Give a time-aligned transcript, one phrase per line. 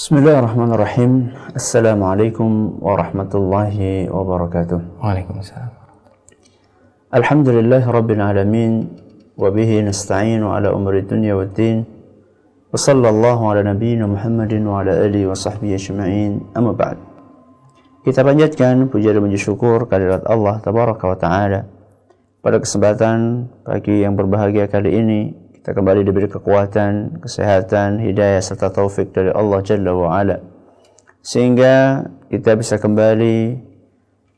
[0.00, 1.28] Bismillahirrahmanirrahim.
[1.52, 4.96] Assalamualaikum warahmatullahi wabarakatuh.
[4.96, 5.76] Waalaikumsalam.
[7.12, 8.88] Alhamdulillah rabbil alamin
[9.36, 11.84] ala umri dunya waddin.
[12.72, 16.48] Wa sallallahu ala nabiyyina Muhammadin wa ala alihi wa sahbihi ajma'in.
[16.56, 16.96] Amma.
[18.00, 21.68] Kita panjatkan puja dan puji syukur kehadirat Allah tabaraka wa taala.
[22.40, 25.20] Pada kesempatan pagi yang berbahagia kali ini
[25.60, 30.40] kita kembali diberi kekuatan, kesehatan, hidayah serta taufik dari Allah Jalla wa Ala.
[31.20, 32.00] Sehingga
[32.32, 33.60] kita bisa kembali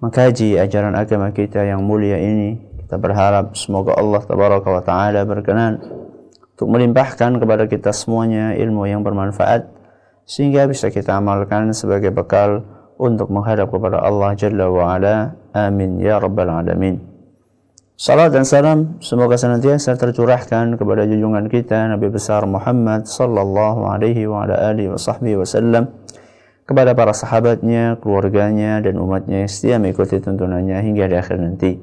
[0.02, 2.58] mengkaji ajaran agama kita yang mulia ini.
[2.82, 5.78] Kita berharap semoga Allah Tabaraka wa Ta'ala berkenan
[6.58, 9.70] untuk melimpahkan kepada kita semuanya ilmu yang bermanfaat
[10.26, 12.66] sehingga bisa kita amalkan sebagai bekal
[12.98, 15.38] untuk menghadap kepada Allah Jalla wa Ala.
[15.54, 17.11] Amin ya rabbal alamin.
[17.92, 24.48] Salam dan salam semoga senantiasa tercurahkan kepada junjungan kita Nabi besar Muhammad sallallahu alaihi wa
[24.48, 25.92] ala alihi wa sahbihi wasallam
[26.62, 31.76] kepada para sahabatnya, keluarganya dan umatnya yang setia mengikuti tuntunannya hingga di akhir nanti.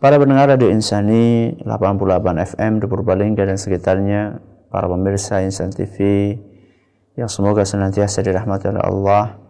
[0.00, 4.40] Para pendengar Radio Insani 88 FM di Purbalingga dan sekitarnya,
[4.72, 5.96] para pemirsa Insan TV
[7.20, 9.40] yang semoga senantiasa dirahmati oleh Allah,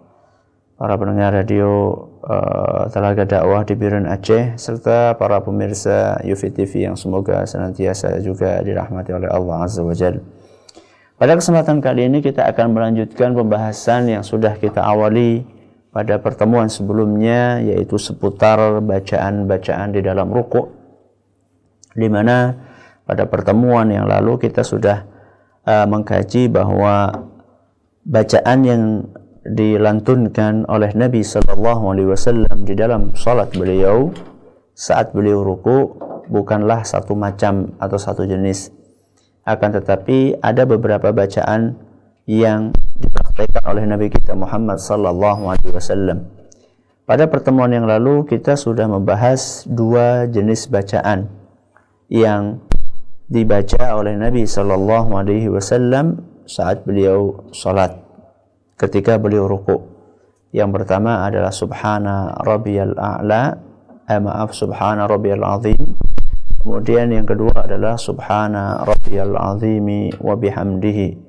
[0.77, 6.53] para pendengar radio uh, Telaga Dakwah di Biren Aceh serta para pemirsa Yufi
[6.85, 10.21] yang semoga senantiasa juga dirahmati oleh Allah Azza wa Jalla.
[11.17, 15.49] Pada kesempatan kali ini kita akan melanjutkan pembahasan yang sudah kita awali
[15.89, 20.69] pada pertemuan sebelumnya yaitu seputar bacaan-bacaan di dalam ruku
[21.97, 22.53] di mana
[23.09, 25.09] pada pertemuan yang lalu kita sudah
[25.65, 27.25] uh, mengkaji bahwa
[28.05, 28.83] bacaan yang
[29.47, 34.11] dilantunkan oleh Nabi Sallallahu Alaihi Wasallam di dalam salat beliau
[34.75, 35.95] saat beliau ruku
[36.27, 38.75] bukanlah satu macam atau satu jenis.
[39.47, 41.79] Akan tetapi ada beberapa bacaan
[42.27, 46.27] yang dipraktikkan oleh Nabi kita Muhammad Sallallahu Alaihi Wasallam.
[47.07, 51.31] Pada pertemuan yang lalu kita sudah membahas dua jenis bacaan
[52.11, 52.59] yang
[53.31, 58.06] dibaca oleh Nabi Sallallahu Alaihi Wasallam saat beliau salat
[58.77, 59.81] ketika beliau ruku.
[60.53, 63.57] Yang pertama adalah subhana rabbiyal a'la,
[64.09, 65.97] eh, maaf subhana rabbiyal azim.
[66.63, 71.27] Kemudian yang kedua adalah subhana rabbiyal azimi wa bihamdihi.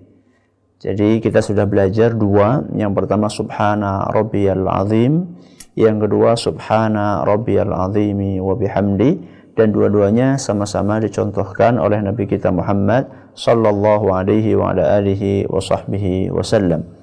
[0.78, 5.38] Jadi kita sudah belajar dua, yang pertama subhana rabbiyal azim,
[5.78, 9.22] yang kedua subhana rabbiyal azimi wa bihamdi
[9.58, 16.34] dan dua-duanya sama-sama dicontohkan oleh Nabi kita Muhammad sallallahu alaihi wa ala alihi wa sahbihi
[16.34, 16.97] wasallam.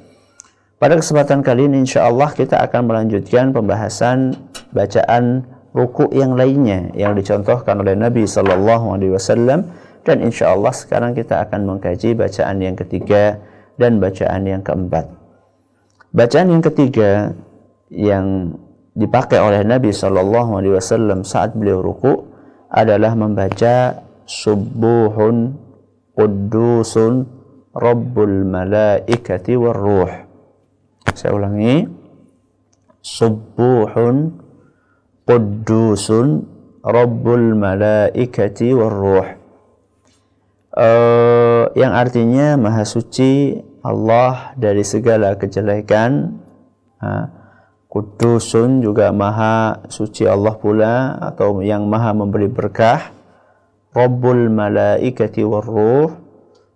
[0.75, 4.35] Pada kesempatan kali ini insya Allah kita akan melanjutkan pembahasan
[4.75, 9.71] bacaan ruku yang lainnya yang dicontohkan oleh Nabi Sallallahu Alaihi Wasallam
[10.03, 13.39] dan insya Allah sekarang kita akan mengkaji bacaan yang ketiga
[13.79, 15.11] dan bacaan yang keempat.
[16.15, 17.35] Bacaan yang ketiga
[17.91, 18.59] yang
[18.99, 22.35] dipakai oleh Nabi Sallallahu Alaihi Wasallam saat beliau ruku
[22.67, 25.55] adalah membaca subuhun
[26.19, 27.27] qudusun
[27.75, 30.24] rabbul malaikati war ruh
[31.15, 31.87] saya ulangi.
[33.05, 34.43] Subuhun
[35.25, 36.45] Qudusun
[36.85, 39.29] Rabbul Malaikati Warruh.
[40.75, 46.41] Uh, yang artinya Maha Suci Allah dari segala kejelekan.
[47.01, 47.25] Uh,
[47.89, 53.15] Kudusun juga Maha Suci Allah pula atau yang Maha memberi berkah.
[53.95, 56.11] Rabbul Malaikati Warruh.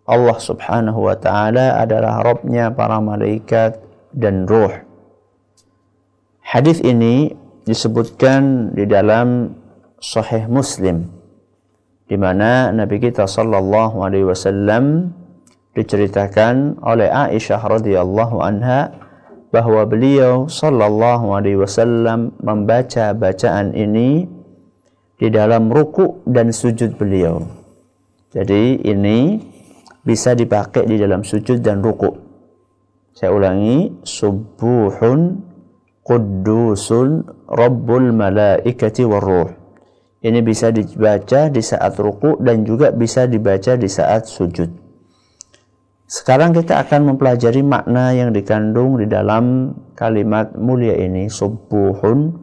[0.08, 4.72] Allah Subhanahu wa taala adalah Rabbnya para malaikat dan ruh.
[6.40, 7.36] Hadis ini
[7.68, 9.52] disebutkan di dalam
[10.00, 11.18] Sahih Muslim
[12.08, 15.12] di mana Nabi kita sallallahu alaihi wasallam
[15.76, 18.96] diceritakan oleh Aisyah radhiyallahu anha
[19.52, 24.24] bahwa beliau sallallahu alaihi wasallam membaca bacaan ini
[25.20, 27.44] di dalam ruku dan sujud beliau.
[28.32, 29.40] Jadi ini
[30.04, 32.27] bisa dipakai di dalam sujud dan ruku.
[33.18, 35.42] Saya ulangi, subuhun
[36.06, 39.50] qudusun rabbul malaikati warruh.
[40.22, 44.70] Ini bisa dibaca di saat ruku dan juga bisa dibaca di saat sujud.
[46.06, 52.38] Sekarang kita akan mempelajari makna yang dikandung di dalam kalimat mulia ini subuhun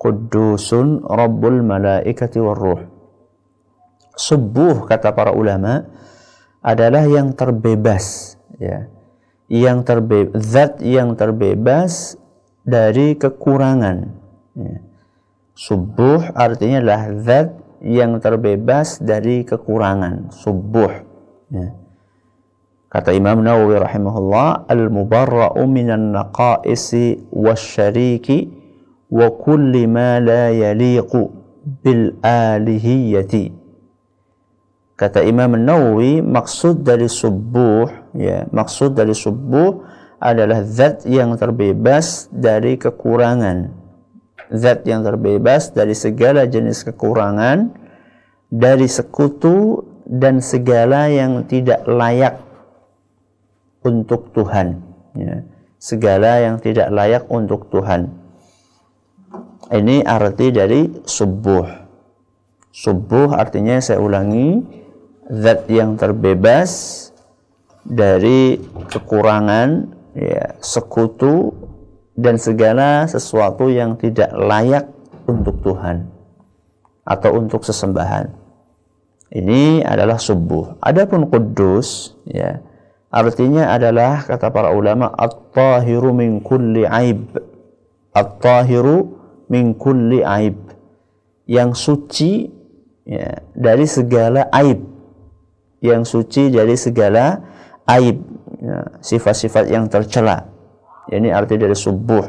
[0.00, 2.80] qudusun rabbul malaikati warruh.
[4.16, 5.84] Subuh kata para ulama
[6.64, 8.88] adalah yang terbebas ya
[9.48, 12.16] yang terbe zat yang terbebas
[12.64, 14.08] dari kekurangan.
[14.56, 14.76] Ya.
[15.54, 17.48] Subuh artinya adalah zat
[17.84, 20.32] yang terbebas dari kekurangan.
[20.32, 20.92] Subuh.
[21.52, 21.76] Ya.
[22.94, 28.54] Kata Imam Nawawi rahimahullah, al-mubarra'u minan naqaisi wasyariki
[29.10, 31.26] wa kulli ma la yaliqu
[31.82, 33.63] bil alihiyati.
[35.04, 39.84] Kata Imam Nawawi, maksud dari subuh, ya, maksud dari subuh
[40.16, 43.68] adalah zat yang terbebas dari kekurangan.
[44.48, 47.68] Zat yang terbebas dari segala jenis kekurangan,
[48.48, 52.40] dari sekutu dan segala yang tidak layak
[53.84, 54.80] untuk Tuhan
[55.16, 55.44] ya.
[55.76, 58.14] segala yang tidak layak untuk Tuhan
[59.74, 61.66] ini arti dari subuh
[62.72, 64.83] subuh artinya saya ulangi
[65.40, 66.70] zat yang terbebas
[67.84, 68.58] dari
[68.90, 71.52] kekurangan ya, sekutu
[72.14, 74.86] dan segala sesuatu yang tidak layak
[75.26, 76.08] untuk Tuhan
[77.04, 78.30] atau untuk sesembahan.
[79.34, 80.78] Ini adalah subuh.
[80.78, 82.62] Adapun kudus ya,
[83.14, 87.30] Artinya adalah kata para ulama at-tahiru min kulli aib.
[88.10, 89.14] At-tahiru
[89.46, 90.58] min kulli aib.
[91.46, 92.50] Yang suci
[93.06, 94.82] ya, dari segala aib.
[95.84, 97.44] Yang suci dari segala
[97.84, 98.16] aib.
[98.64, 100.48] Ya, sifat-sifat ya, yang tercela.
[101.12, 102.24] Ini arti dari subuh.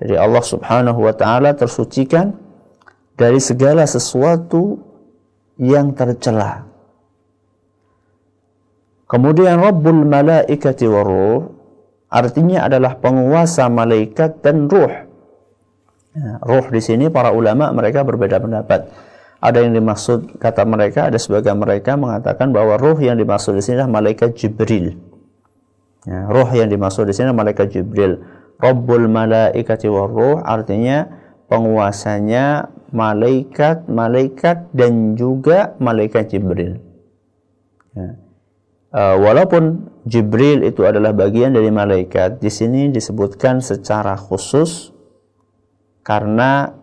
[0.00, 2.32] Jadi Allah Subhanahu wa taala tersucikan
[3.20, 4.80] dari segala sesuatu
[5.60, 6.70] yang tercela
[9.10, 11.50] Kemudian Rabbul Malaikati Waruh
[12.06, 14.94] artinya adalah penguasa malaikat dan ruh.
[16.14, 18.86] Ya, ruh di sini para ulama mereka berbeda pendapat.
[19.40, 23.80] Ada yang dimaksud kata mereka, ada sebagian mereka mengatakan bahwa ruh yang dimaksud di sini
[23.80, 25.00] adalah malaikat Jibril.
[26.04, 28.20] Ya, ruh yang dimaksud di sini adalah malaikat Jibril.
[28.60, 31.08] Rabbul Malaikati Waruh artinya
[31.48, 36.76] penguasanya malaikat, malaikat dan juga malaikat Jibril.
[37.96, 38.20] Ya
[38.94, 44.90] uh, walaupun Jibril itu adalah bagian dari malaikat, di sini disebutkan secara khusus
[46.02, 46.74] karena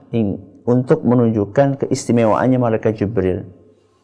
[0.67, 3.47] untuk menunjukkan keistimewaannya malaikat Jibril.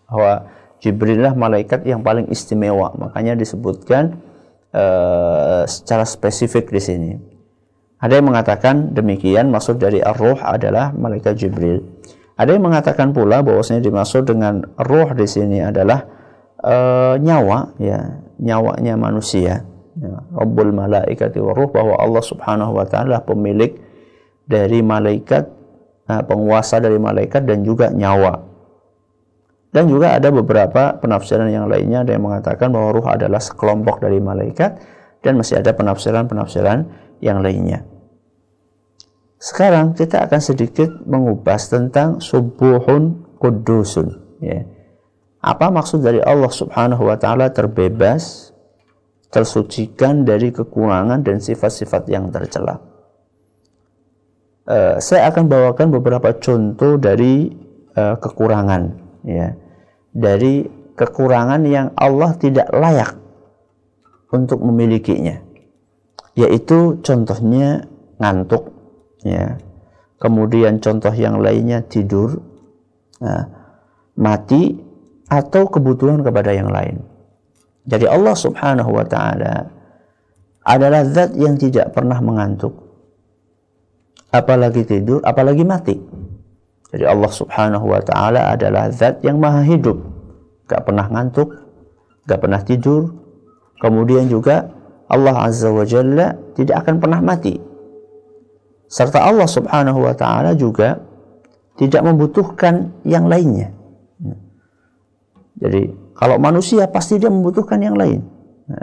[0.08, 0.48] Bahwa
[0.80, 4.24] Jibril lah malaikat yang paling istimewa, makanya disebutkan
[4.72, 7.12] uh, secara spesifik di sini.
[8.00, 11.84] Ada yang mengatakan demikian, maksud dari ar-ruh adalah malaikat Jibril.
[12.36, 16.04] Ada yang mengatakan pula bahwasanya dimaksud dengan ruh di sini adalah
[16.64, 19.62] uh, nyawa ya nyawanya manusia
[20.00, 23.78] ya, Rabbul malaikati waruh bahwa Allah Subhanahu wa taala pemilik
[24.50, 25.63] dari malaikat
[26.08, 28.52] penguasa dari malaikat dan juga nyawa.
[29.74, 32.06] Dan juga ada beberapa penafsiran yang lainnya.
[32.06, 34.78] Ada yang mengatakan bahwa ruh adalah sekelompok dari malaikat
[35.26, 36.86] dan masih ada penafsiran-penafsiran
[37.24, 37.82] yang lainnya.
[39.42, 44.64] Sekarang kita akan sedikit mengupas tentang subuhun kudusun ya.
[45.44, 48.56] Apa maksud dari Allah Subhanahu wa taala terbebas,
[49.28, 52.93] tersucikan dari kekurangan dan sifat-sifat yang tercela?
[54.64, 57.52] Uh, saya akan bawakan beberapa contoh dari
[58.00, 58.96] uh, kekurangan
[59.28, 59.60] ya.
[60.14, 60.64] Dari
[60.96, 63.18] kekurangan yang Allah tidak layak
[64.32, 65.42] untuk memilikinya.
[66.40, 67.86] Yaitu contohnya
[68.24, 68.72] ngantuk
[69.28, 69.60] ya.
[70.18, 72.40] Kemudian contoh yang lainnya tidur.
[73.20, 73.44] Nah,
[74.16, 74.80] mati
[75.28, 77.04] atau kebutuhan kepada yang lain.
[77.84, 79.68] Jadi Allah Subhanahu wa taala
[80.64, 82.83] adalah zat yang tidak pernah mengantuk.
[84.34, 85.94] Apalagi tidur, apalagi mati.
[86.90, 90.02] Jadi Allah Subhanahu wa taala adalah zat yang maha hidup.
[90.66, 91.54] Gak pernah ngantuk,
[92.26, 93.14] gak pernah tidur.
[93.78, 94.74] Kemudian juga
[95.06, 97.58] Allah Azza wa Jalla tidak akan pernah mati.
[98.90, 100.98] Serta Allah Subhanahu wa taala juga
[101.78, 103.74] tidak membutuhkan yang lainnya.
[105.62, 108.22] Jadi kalau manusia pasti dia membutuhkan yang lain.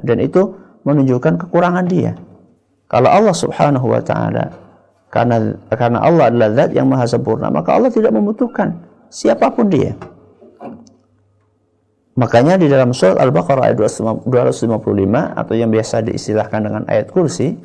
[0.02, 0.54] Dan itu
[0.87, 2.14] menunjukkan kekurangan dia.
[2.90, 4.69] Kalau Allah Subhanahu wa taala
[5.11, 8.79] karena karena Allah adalah zat yang maha sempurna, maka Allah tidak membutuhkan
[9.11, 9.99] siapa pun dia.
[12.14, 13.76] Makanya di dalam surat Al-Baqarah ayat
[14.29, 14.71] 255
[15.40, 17.59] atau yang biasa diistilahkan dengan ayat kursi,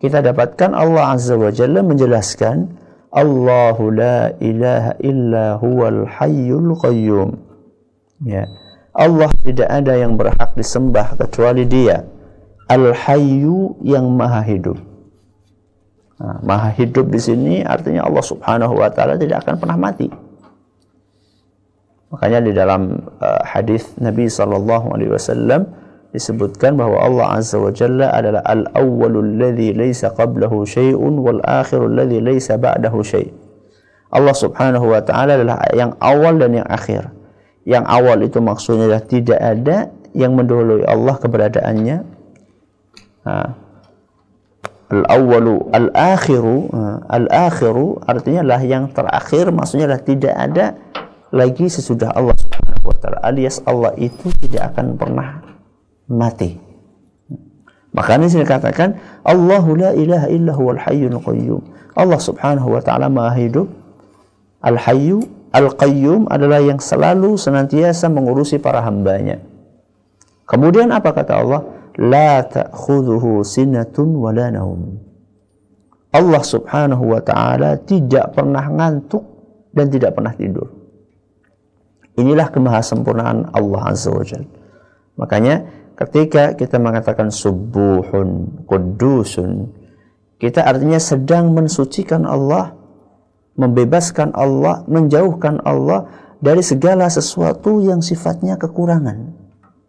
[0.00, 2.80] kita dapatkan Allah Azza wa Jalla menjelaskan
[3.12, 7.50] Allahu la ilaha illa huwal hayyul qayyum
[8.20, 8.44] Ya.
[8.92, 12.04] Allah tidak ada yang berhak disembah kecuali Dia.
[12.68, 14.76] Al-Hayyu yang Maha Hidup.
[16.20, 20.08] Nah, maha hidup di sini artinya Allah Subhanahu wa taala tidak akan pernah mati.
[22.12, 25.64] Makanya di dalam uh, hadis Nabi sallallahu alaihi wasallam
[26.12, 32.18] disebutkan bahwa Allah Azza wa Jalla adalah al-awwalul ladzi laisa qablahu syai'un wal akhirul ladzi
[32.20, 33.30] laisa ba'dahu syai'.
[34.10, 37.08] Allah Subhanahu wa taala adalah yang awal dan yang akhir
[37.64, 39.76] yang awal itu maksudnya adalah tidak ada
[40.16, 41.96] yang mendahului Allah keberadaannya
[44.90, 46.66] al-awwalu al-akhiru
[47.06, 50.74] al-akhiru artinya lah yang terakhir maksudnya lah tidak ada
[51.30, 53.18] lagi sesudah Allah Subhanahu wa taala.
[53.22, 55.28] Alias Allah itu tidak akan pernah
[56.10, 56.58] mati.
[57.90, 61.62] Makanya sini katakan Allahu la ilaha illa huwal hayyul qayyum.
[61.94, 63.70] Allah Subhanahu wa taala maha hidup.
[64.60, 65.22] Al-hayyu
[65.54, 69.40] al-qayyum adalah yang selalu senantiasa mengurusi para hambanya.
[70.50, 71.62] Kemudian apa kata Allah
[71.98, 75.00] la ta'khudhuhu sinatun wala naum.
[76.10, 79.22] Allah Subhanahu wa taala tidak pernah ngantuk
[79.70, 80.66] dan tidak pernah tidur.
[82.18, 84.50] Inilah kemahasempurnaan Allah Azza wa Jalla.
[85.14, 85.54] Makanya
[85.94, 89.70] ketika kita mengatakan subuhun, kudusun,
[90.40, 92.74] kita artinya sedang mensucikan Allah,
[93.54, 96.08] membebaskan Allah, menjauhkan Allah
[96.40, 99.36] dari segala sesuatu yang sifatnya kekurangan.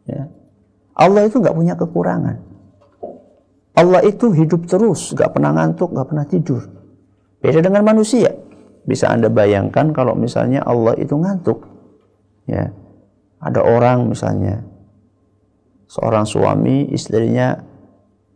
[0.05, 0.27] Ya.
[1.01, 2.37] Allah itu nggak punya kekurangan.
[3.73, 6.61] Allah itu hidup terus, nggak pernah ngantuk, nggak pernah tidur.
[7.41, 8.29] Beda dengan manusia.
[8.85, 11.65] Bisa Anda bayangkan kalau misalnya Allah itu ngantuk.
[12.45, 12.69] Ya.
[13.41, 14.61] Ada orang misalnya
[15.89, 17.57] seorang suami istrinya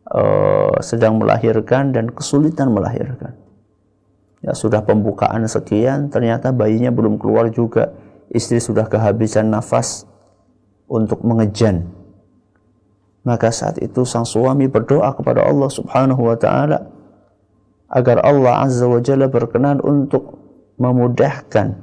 [0.10, 3.38] uh, sedang melahirkan dan kesulitan melahirkan.
[4.42, 7.94] Ya sudah pembukaan sekian, ternyata bayinya belum keluar juga.
[8.34, 10.10] Istri sudah kehabisan nafas
[10.90, 11.95] untuk mengejan
[13.26, 16.86] maka saat itu sang suami berdoa kepada Allah Subhanahu wa taala
[17.90, 20.38] agar Allah Azza wa Jalla berkenan untuk
[20.78, 21.82] memudahkan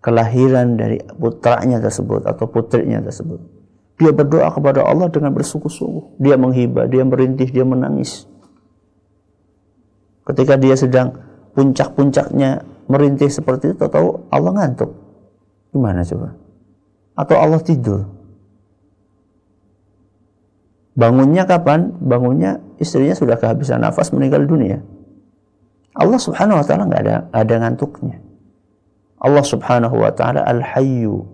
[0.00, 3.42] kelahiran dari putranya tersebut atau putrinya tersebut.
[3.96, 6.20] Dia berdoa kepada Allah dengan bersungguh-sungguh.
[6.20, 8.28] Dia menghibah, dia merintih, dia menangis.
[10.22, 11.16] Ketika dia sedang
[11.56, 14.92] puncak-puncaknya merintih seperti itu, tahu Allah ngantuk.
[15.72, 16.36] Gimana coba?
[17.16, 18.15] Atau Allah tidur?
[20.96, 21.92] Bangunnya kapan?
[22.00, 24.80] Bangunnya istrinya sudah kehabisan nafas meninggal dunia.
[25.92, 28.16] Allah Subhanahu wa taala nggak ada ada ngantuknya.
[29.20, 31.24] Allah Subhanahu wa taala Al-Hayyu.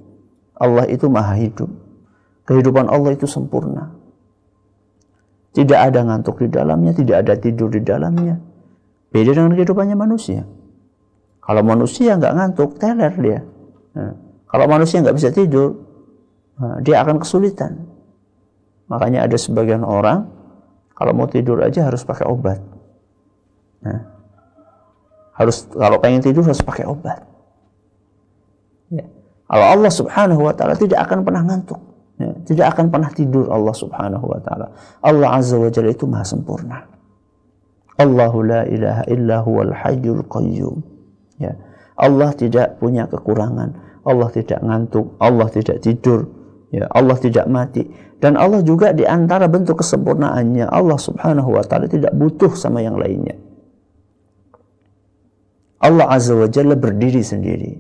[0.59, 1.71] Allah itu maha hidup.
[2.47, 3.95] Kehidupan Allah itu sempurna.
[5.55, 8.41] Tidak ada ngantuk di dalamnya, tidak ada tidur di dalamnya.
[9.13, 10.43] Beda dengan kehidupannya manusia.
[11.43, 13.41] Kalau manusia nggak ngantuk, teler dia.
[13.93, 14.15] Nah,
[14.49, 15.77] kalau manusia nggak bisa tidur,
[16.57, 17.92] nah, dia akan kesulitan.
[18.93, 20.29] Makanya ada sebagian orang
[20.93, 22.61] kalau mau tidur aja harus pakai obat.
[23.81, 24.01] Nah,
[25.33, 27.25] harus kalau pengen tidur harus pakai obat.
[28.93, 29.09] Ya.
[29.49, 31.81] Kalau Allah Subhanahu wa taala tidak akan pernah ngantuk.
[32.21, 32.37] Ya.
[32.45, 34.77] Tidak akan pernah tidur Allah Subhanahu wa taala.
[35.01, 36.85] Allah Azza wa Jalla itu maha sempurna.
[37.97, 40.85] Allahu la ilaha illa huwal hayyul qayyum.
[41.41, 41.57] Ya.
[41.97, 44.05] Allah tidak punya kekurangan.
[44.05, 45.17] Allah tidak ngantuk.
[45.17, 46.42] Allah tidak tidur.
[46.73, 47.85] Ya, Allah tidak mati.
[48.17, 52.97] Dan Allah juga di antara bentuk kesempurnaannya, Allah Subhanahu wa taala tidak butuh sama yang
[52.97, 53.37] lainnya.
[55.85, 57.77] Allah Azza wa Jalla berdiri sendiri.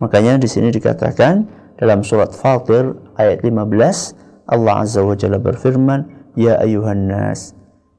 [0.00, 1.44] Makanya di sini dikatakan
[1.76, 7.52] dalam surat Fatir ayat 15 Allah Azza wa Jalla berfirman, "Ya ayuhan nas,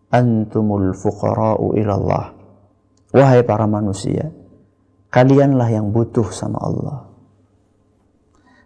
[0.09, 2.25] antumul fuqara'u ila Allah."
[3.13, 4.33] Wahai para manusia,
[5.13, 7.04] kalianlah yang butuh sama Allah.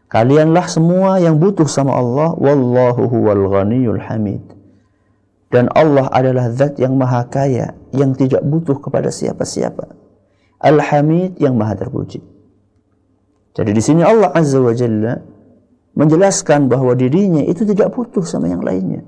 [0.09, 2.33] Kalianlah semua yang butuh sama Allah.
[2.33, 4.41] Wallahu huwal ghaniyul hamid.
[5.53, 7.77] Dan Allah adalah zat yang maha kaya.
[7.93, 9.93] Yang tidak butuh kepada siapa-siapa.
[10.65, 12.25] Al-hamid yang maha terpuji.
[13.53, 15.13] Jadi di sini Allah Azza wa Jalla
[15.93, 19.05] menjelaskan bahwa dirinya itu tidak butuh sama yang lainnya.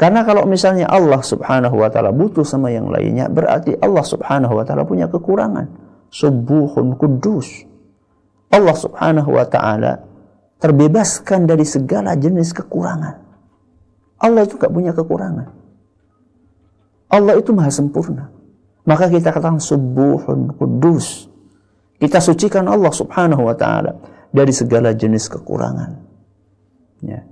[0.00, 4.64] Karena kalau misalnya Allah subhanahu wa ta'ala butuh sama yang lainnya, berarti Allah subhanahu wa
[4.64, 5.68] ta'ala punya kekurangan.
[6.08, 7.69] Subuhun kudus.
[8.50, 10.02] Allah Subhanahu wa taala
[10.60, 13.16] terbebaskan dari segala jenis kekurangan.
[14.20, 15.48] Allah itu gak punya kekurangan.
[17.10, 18.28] Allah itu maha sempurna.
[18.84, 21.30] Maka kita katakan subuhun kudus.
[21.96, 23.96] Kita sucikan Allah Subhanahu wa taala
[24.30, 25.90] dari segala jenis kekurangan.
[27.00, 27.24] Ya.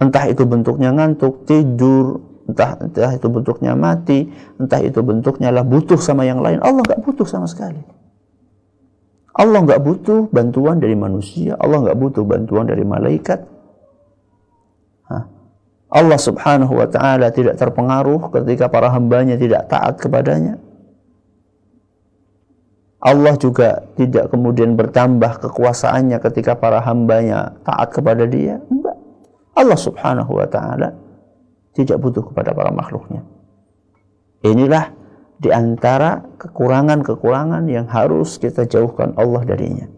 [0.00, 6.00] Entah itu bentuknya ngantuk, tidur, entah entah itu bentuknya mati, entah itu bentuknya lah butuh
[6.00, 6.58] sama yang lain.
[6.64, 7.99] Allah nggak butuh sama sekali.
[9.30, 13.60] Allah nggak butuh bantuan dari manusia, Allah nggak butuh bantuan dari malaikat.
[15.90, 20.54] Allah subhanahu wa ta'ala tidak terpengaruh ketika para hambanya tidak taat kepadanya.
[23.02, 28.62] Allah juga tidak kemudian bertambah kekuasaannya ketika para hambanya taat kepada dia.
[28.70, 28.96] Enggak.
[29.58, 30.94] Allah subhanahu wa ta'ala
[31.74, 33.26] tidak butuh kepada para makhluknya.
[34.46, 34.94] Inilah
[35.40, 39.88] di antara kekurangan-kekurangan yang harus kita jauhkan Allah darinya.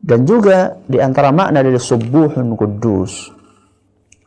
[0.00, 3.32] Dan juga di antara makna dari subuhun kudus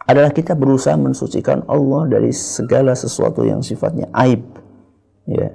[0.09, 4.41] adalah kita berusaha mensucikan Allah dari segala sesuatu yang sifatnya aib.
[5.29, 5.53] Ya.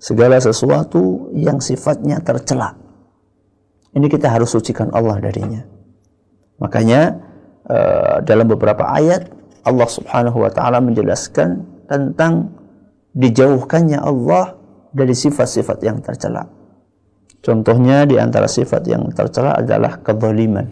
[0.00, 2.76] Segala sesuatu yang sifatnya tercela.
[3.92, 5.60] Ini kita harus sucikan Allah darinya.
[6.60, 7.20] Makanya
[7.68, 9.28] uh, dalam beberapa ayat
[9.64, 12.59] Allah Subhanahu wa taala menjelaskan tentang
[13.14, 14.54] dijauhkannya Allah
[14.90, 16.46] dari sifat-sifat yang tercela.
[17.40, 20.68] Contohnya di antara sifat yang tercela adalah kezaliman.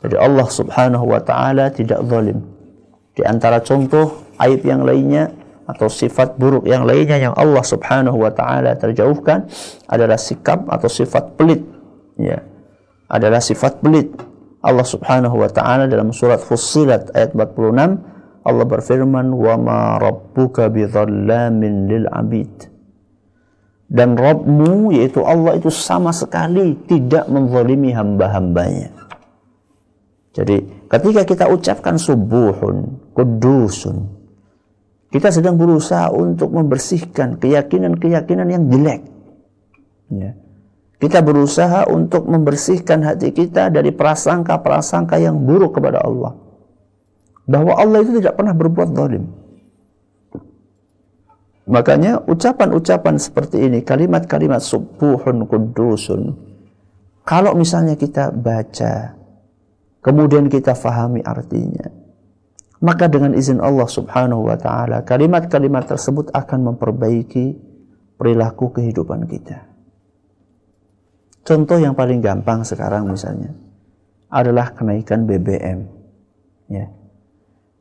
[0.00, 2.40] Jadi Allah Subhanahu wa taala tidak zalim.
[3.16, 5.32] Di antara contoh aib yang lainnya
[5.66, 9.50] atau sifat buruk yang lainnya yang Allah Subhanahu wa taala terjauhkan
[9.90, 11.60] adalah sikap atau sifat pelit.
[12.16, 12.40] Ya.
[13.10, 14.14] Adalah sifat pelit.
[14.64, 18.15] Allah Subhanahu wa taala dalam surat Fussilat ayat 46
[18.46, 22.76] Allah berfirman wa ma rabbuka bidzallamin lil abid
[23.86, 28.90] dan Robmu yaitu Allah itu sama sekali tidak menzalimi hamba-hambanya.
[30.34, 34.10] Jadi ketika kita ucapkan subuhun, kudusun,
[35.08, 39.00] kita sedang berusaha untuk membersihkan keyakinan-keyakinan yang jelek.
[40.12, 40.34] Ya.
[40.96, 46.45] Kita berusaha untuk membersihkan hati kita dari prasangka-prasangka yang buruk kepada Allah.
[47.46, 49.24] Bahwa Allah itu tidak pernah berbuat zalim.
[51.66, 56.38] Makanya ucapan-ucapan seperti ini, kalimat-kalimat subuhun kudusun,
[57.26, 59.18] kalau misalnya kita baca,
[59.98, 61.90] kemudian kita fahami artinya,
[62.78, 67.58] maka dengan izin Allah subhanahu wa ta'ala, kalimat-kalimat tersebut akan memperbaiki
[68.14, 69.66] perilaku kehidupan kita.
[71.42, 73.50] Contoh yang paling gampang sekarang misalnya,
[74.30, 75.82] adalah kenaikan BBM.
[76.70, 76.94] Ya.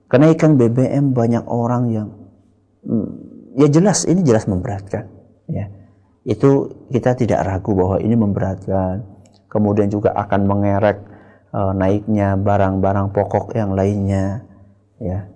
[0.06, 2.08] Kenaikan BBM banyak orang yang
[2.86, 3.10] hmm,
[3.58, 5.10] ya jelas ini jelas memberatkan.
[5.50, 5.70] Ya
[6.26, 9.06] itu kita tidak ragu bahwa ini memberatkan.
[9.46, 10.98] Kemudian juga akan mengerek
[11.54, 14.42] uh, naiknya barang-barang pokok yang lainnya
[14.98, 15.30] ya.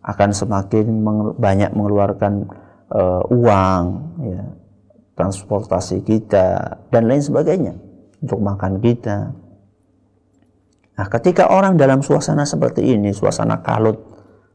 [0.00, 2.48] Akan semakin meng banyak mengeluarkan
[2.92, 3.84] uh, uang
[4.24, 4.44] ya.
[5.16, 7.76] Transportasi kita dan lain sebagainya
[8.24, 9.36] untuk makan kita
[11.00, 13.96] nah ketika orang dalam suasana seperti ini suasana kalut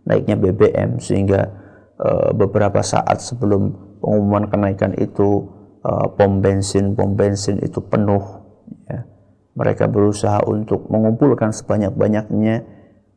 [0.05, 3.71] naiknya BBM sehingga Eh, beberapa saat sebelum
[4.03, 5.47] pengumuman kenaikan itu
[5.79, 8.19] uh, pom bensin pom bensin itu penuh
[8.83, 9.07] ya.
[9.55, 12.67] mereka berusaha untuk mengumpulkan sebanyak-banyaknya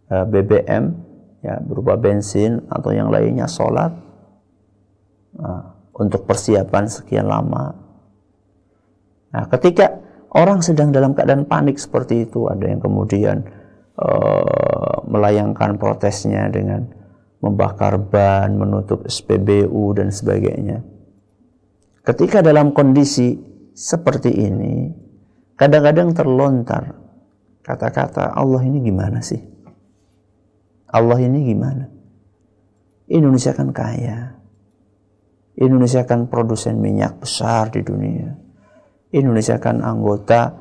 [0.07, 0.95] uh, eh, BBM
[1.43, 3.99] ya berupa bensin atau yang lainnya solar
[5.43, 7.75] uh, untuk persiapan sekian lama
[9.35, 10.07] nah ketika
[10.38, 13.42] orang sedang dalam keadaan panik seperti itu ada yang kemudian
[13.98, 16.87] uh, melayangkan protesnya dengan
[17.42, 20.83] membakar ban, menutup SPBU dan sebagainya.
[22.03, 23.37] Ketika dalam kondisi
[23.74, 24.90] seperti ini,
[25.55, 26.96] kadang-kadang terlontar
[27.62, 29.38] kata-kata Allah ini gimana sih?
[30.88, 31.85] Allah ini gimana?
[33.12, 34.40] Indonesia kan kaya.
[35.59, 38.48] Indonesia kan produsen minyak besar di dunia.
[39.12, 40.53] Indonesia kan anggota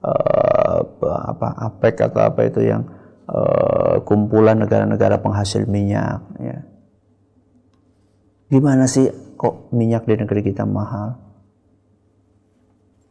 [0.00, 2.88] uh, apa APEC atau apa itu yang
[3.28, 6.58] uh, kumpulan negara-negara penghasil minyak ya.
[8.50, 9.06] Gimana sih
[9.38, 11.14] kok minyak di negeri kita mahal?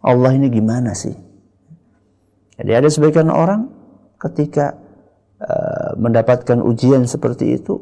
[0.04, 1.16] Allah ini gimana sih?
[2.60, 3.72] Jadi ada sebagian orang
[4.20, 4.76] ketika
[5.40, 7.80] uh, mendapatkan ujian seperti itu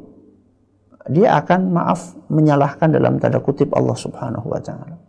[1.07, 5.06] dia akan maaf menyalahkan dalam tanda kutip Allah Subhanahu wa taala.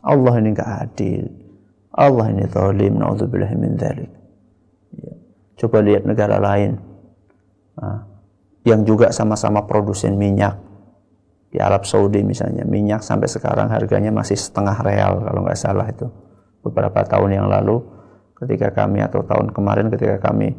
[0.00, 1.28] Allah ini enggak adil.
[1.90, 4.10] Allah ini zalim, naudzubillah min dzalik.
[5.60, 6.80] Coba lihat negara lain
[7.76, 8.08] nah,
[8.64, 10.56] yang juga sama-sama produsen minyak.
[11.50, 16.06] Di Arab Saudi misalnya, minyak sampai sekarang harganya masih setengah real kalau nggak salah itu.
[16.62, 17.82] Beberapa tahun yang lalu
[18.38, 20.54] ketika kami atau tahun kemarin ketika kami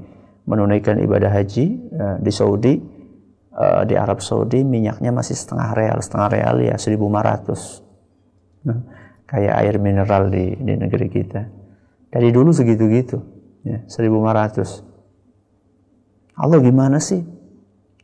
[0.46, 2.76] menunaikan ibadah haji uh, di Saudi,
[3.56, 8.68] uh, di Arab Saudi minyaknya masih setengah real, setengah real ya 1500.
[8.68, 8.80] Nah,
[9.32, 11.48] kayak air mineral di, di negeri kita.
[12.12, 13.16] Dari dulu segitu-gitu,
[13.64, 16.36] ya, 1500.
[16.36, 17.24] Allah gimana sih?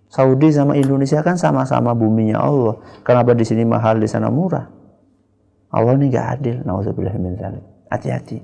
[0.08, 2.80] Saudi sama Indonesia kan sama-sama buminya Allah.
[3.04, 4.72] Kenapa di sini mahal, di sana murah?
[5.68, 6.64] Allah ini gak adil.
[7.92, 8.40] Hati-hati.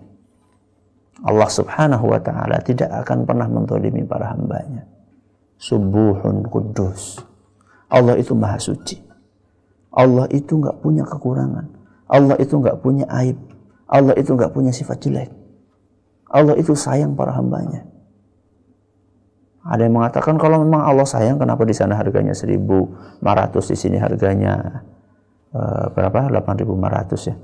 [1.23, 4.83] Allah subhanahu wa ta'ala tidak akan pernah mentolimi para hambanya.
[5.55, 7.23] Subuhun kudus.
[7.87, 8.99] Allah itu maha suci.
[9.93, 11.82] Allah itu nggak punya kekurangan.
[12.07, 13.37] Allah itu nggak punya aib.
[13.87, 15.29] Allah itu nggak punya sifat jelek.
[16.33, 17.85] Allah itu sayang para hambanya.
[19.63, 22.59] Ada yang mengatakan kalau memang Allah sayang kenapa di sana harganya 1.500
[23.71, 24.83] di sini harganya
[25.55, 27.35] uh, berapa 8.500 ya.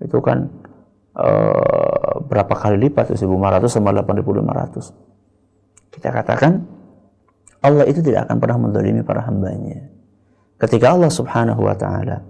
[0.00, 0.48] Itu kan
[1.18, 3.28] uh, berapa kali lipat 1.500
[3.68, 5.08] sama 8.500
[5.98, 6.62] kita katakan
[7.58, 9.90] Allah itu tidak akan pernah mendolimi para hambanya
[10.62, 12.22] ketika Allah subhanahu wa ta'ala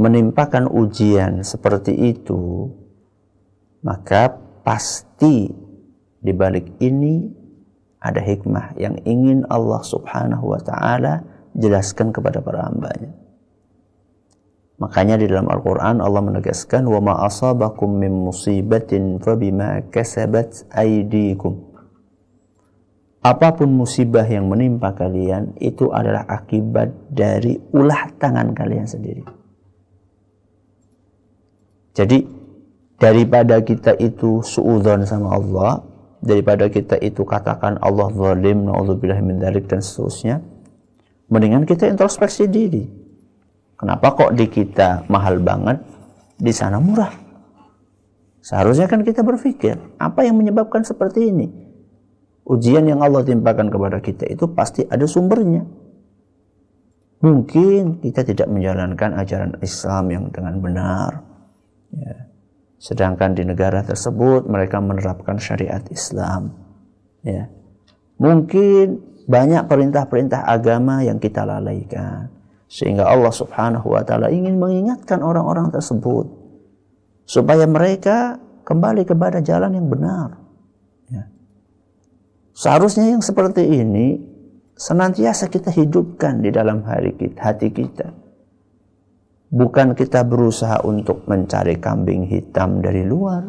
[0.00, 2.72] menimpakan ujian seperti itu
[3.84, 4.32] maka
[4.64, 5.52] pasti
[6.20, 7.28] di balik ini
[8.00, 11.20] ada hikmah yang ingin Allah subhanahu wa ta'ala
[11.52, 13.12] jelaskan kepada para hambanya
[14.80, 21.68] Makanya di dalam Al-Quran Allah menegaskan wa ma asabakum min musibatin fabima kasabat aydikum.
[23.20, 29.39] Apa pun musibah yang menimpa kalian itu adalah akibat dari ulah tangan kalian sendiri.
[32.00, 32.24] Jadi
[32.96, 35.84] daripada kita itu suudzon sama Allah,
[36.24, 40.40] daripada kita itu katakan Allah zalim, naudzubillah min dan seterusnya,
[41.28, 43.00] mendingan kita introspeksi diri
[43.80, 45.80] Kenapa kok di kita mahal banget,
[46.36, 47.16] di sana murah?
[48.44, 51.48] Seharusnya kan kita berpikir, apa yang menyebabkan seperti ini?
[52.44, 55.64] Ujian yang Allah timpakan kepada kita itu pasti ada sumbernya.
[57.24, 61.29] Mungkin kita tidak menjalankan ajaran Islam yang dengan benar.
[61.94, 62.30] Ya.
[62.80, 66.56] Sedangkan di negara tersebut mereka menerapkan syariat Islam.
[67.20, 67.52] Ya.
[68.16, 69.00] Mungkin
[69.30, 72.32] banyak perintah-perintah agama yang kita lalaikan
[72.70, 76.30] sehingga Allah Subhanahu wa taala ingin mengingatkan orang-orang tersebut
[77.26, 80.38] supaya mereka kembali kepada jalan yang benar.
[81.10, 81.26] Ya.
[82.54, 84.22] Seharusnya yang seperti ini
[84.78, 88.14] senantiasa kita hidupkan di dalam hari kita, hati kita.
[89.50, 93.42] Bukan kita berusaha untuk mencari kambing hitam dari luar.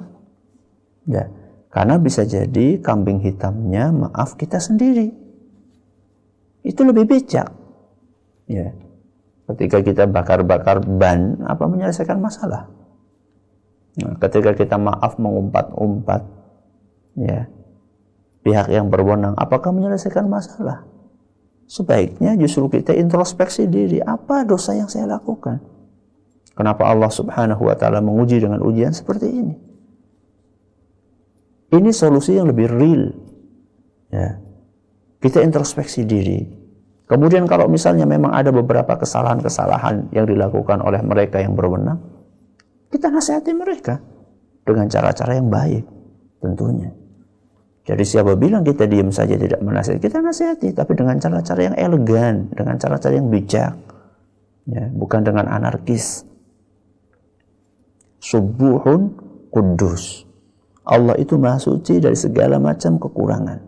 [1.06, 1.30] Ya,
[1.70, 5.14] karena bisa jadi kambing hitamnya maaf kita sendiri.
[6.66, 7.54] Itu lebih bijak.
[8.50, 8.74] Ya.
[9.46, 12.66] Ketika kita bakar-bakar ban, apa menyelesaikan masalah?
[14.00, 16.22] Nah, ketika kita maaf mengumpat-umpat,
[17.20, 17.46] ya,
[18.42, 20.88] pihak yang berwenang, apakah menyelesaikan masalah?
[21.68, 25.60] Sebaiknya justru kita introspeksi diri, apa dosa yang saya lakukan?
[26.62, 29.56] Kenapa Allah Subhanahu wa taala menguji dengan ujian seperti ini?
[31.74, 33.04] Ini solusi yang lebih real.
[34.14, 34.38] Ya.
[35.22, 36.62] Kita introspeksi diri,
[37.12, 42.00] Kemudian kalau misalnya memang ada beberapa kesalahan-kesalahan yang dilakukan oleh mereka yang berwenang,
[42.88, 44.00] kita nasihati mereka
[44.64, 45.84] dengan cara-cara yang baik
[46.40, 46.96] tentunya.
[47.84, 52.48] Jadi siapa bilang kita diam saja tidak menasihati, kita nasihati tapi dengan cara-cara yang elegan,
[52.56, 53.76] dengan cara-cara yang bijak.
[54.72, 56.24] Ya, bukan dengan anarkis.
[58.22, 59.18] Subuhun
[59.50, 60.30] kudus.
[60.86, 63.60] Allah itu maha suci dari segala macam kekurangan.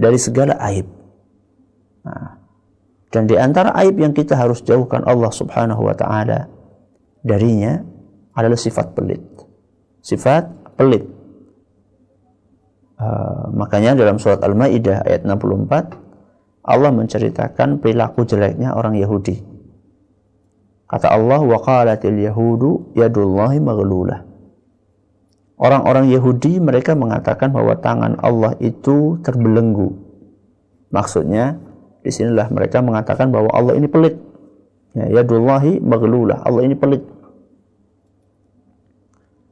[0.00, 0.88] Dari segala aib.
[2.00, 2.40] Nah,
[3.10, 6.46] dan di antara aib yang kita harus jauhkan Allah Subhanahu wa taala
[7.26, 7.82] darinya
[8.32, 9.20] adalah sifat pelit.
[10.00, 10.46] Sifat
[10.78, 11.04] pelit.
[13.00, 19.49] Uh, makanya dalam surat Al-Maidah ayat 64 Allah menceritakan perilaku jeleknya orang Yahudi.
[20.90, 24.26] Kata Allah, "Wa qalatil yahudu yadullahi maghlulah."
[25.60, 29.92] Orang-orang Yahudi mereka mengatakan bahwa tangan Allah itu terbelenggu.
[30.90, 31.60] Maksudnya
[32.00, 34.16] Di sinilah mereka mengatakan bahwa Allah ini pelit.
[34.96, 36.40] Ya, yadullahi maghlulah.
[36.48, 37.04] Allah ini pelit.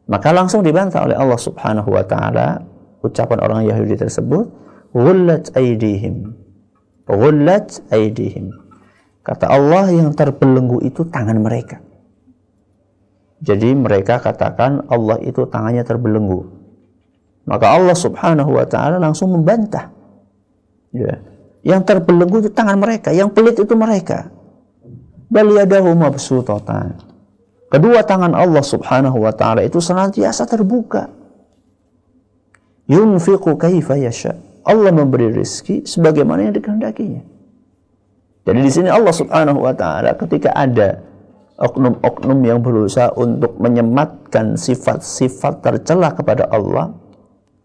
[0.08, 2.64] Maka langsung dibantah oleh Allah Subhanahu wa taala
[3.04, 4.48] ucapan orang Yahudi tersebut,
[4.96, 6.32] "Ghullat aydihim."
[7.04, 8.67] Ghullat aydihim.
[9.28, 11.84] Kata Allah yang terbelenggu itu tangan mereka.
[13.44, 16.48] Jadi mereka katakan Allah itu tangannya terbelenggu.
[17.44, 19.92] Maka Allah Subhanahu wa taala langsung membantah.
[20.96, 21.20] Ya.
[21.60, 24.32] Yang terbelenggu itu tangan mereka, yang pelit itu mereka.
[27.68, 31.12] Kedua tangan Allah Subhanahu wa taala itu senantiasa terbuka.
[32.88, 33.92] Yunfiqu kaifa.
[34.64, 37.37] Allah memberi rezeki sebagaimana yang dikehendakinya.
[38.48, 41.04] Jadi di sini Allah Subhanahu wa taala ketika ada
[41.60, 46.96] oknum-oknum yang berusaha untuk menyematkan sifat-sifat tercela kepada Allah,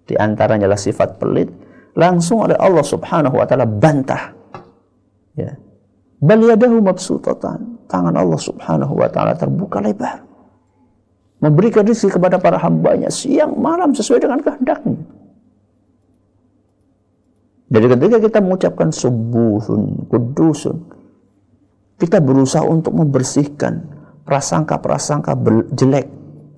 [0.03, 1.47] di antaranya adalah sifat pelit,
[1.95, 4.35] langsung oleh Allah Subhanahu wa taala bantah.
[5.39, 5.55] Ya.
[6.19, 7.87] Bal yadahu mabsutatan.
[7.87, 10.19] Tangan Allah Subhanahu wa taala terbuka lebar.
[11.39, 14.99] Memberikan rezeki kepada para hambanya siang malam sesuai dengan kehendaknya.
[17.73, 20.77] Jadi ketika kita mengucapkan subuhun, kudusun,
[21.97, 23.89] kita berusaha untuk membersihkan
[24.29, 25.33] prasangka-prasangka
[25.73, 26.05] jelek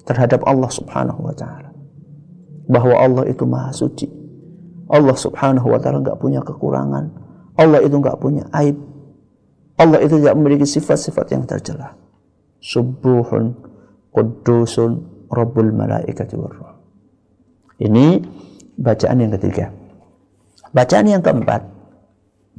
[0.03, 1.71] terhadap Allah Subhanahu wa taala.
[2.67, 4.09] Bahwa Allah itu maha suci,
[4.85, 7.09] Allah subhanahu wa ta'ala nggak punya kekurangan.
[7.57, 8.77] Allah itu nggak punya aib.
[9.75, 11.97] Allah itu tidak memiliki sifat-sifat yang tercela.
[12.61, 13.53] Subuhun,
[14.13, 16.73] kudusun, rabbul malaikati warruh.
[17.81, 18.23] Ini
[18.77, 19.84] bacaan yang ketiga.
[20.75, 21.63] Bacaan yang keempat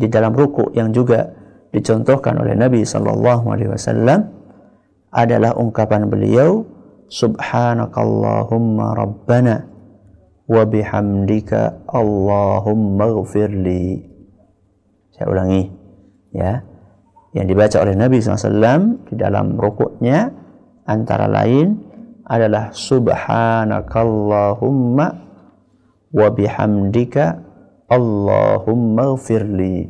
[0.01, 1.37] di dalam ruku yang juga
[1.69, 4.33] dicontohkan oleh Nabi Shallallahu Alaihi Wasallam
[5.13, 6.65] adalah ungkapan beliau
[7.13, 9.69] Subhanakallahumma Rabbana
[10.49, 14.03] wa bihamdika Allahumma ghafirli.
[15.15, 15.71] Saya ulangi
[16.35, 16.67] ya.
[17.37, 20.33] Yang dibaca oleh Nabi SAW di dalam rukuknya
[20.89, 21.85] antara lain
[22.25, 25.07] adalah subhanakallahumma
[26.17, 27.46] wa bihamdika
[27.87, 29.87] Allahumma ghafirli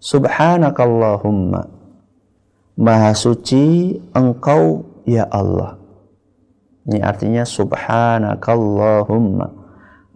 [0.00, 1.68] subhanakallahumma.
[2.80, 5.76] Maha suci engkau ya Allah.
[6.88, 9.46] Ini artinya subhanakallahumma.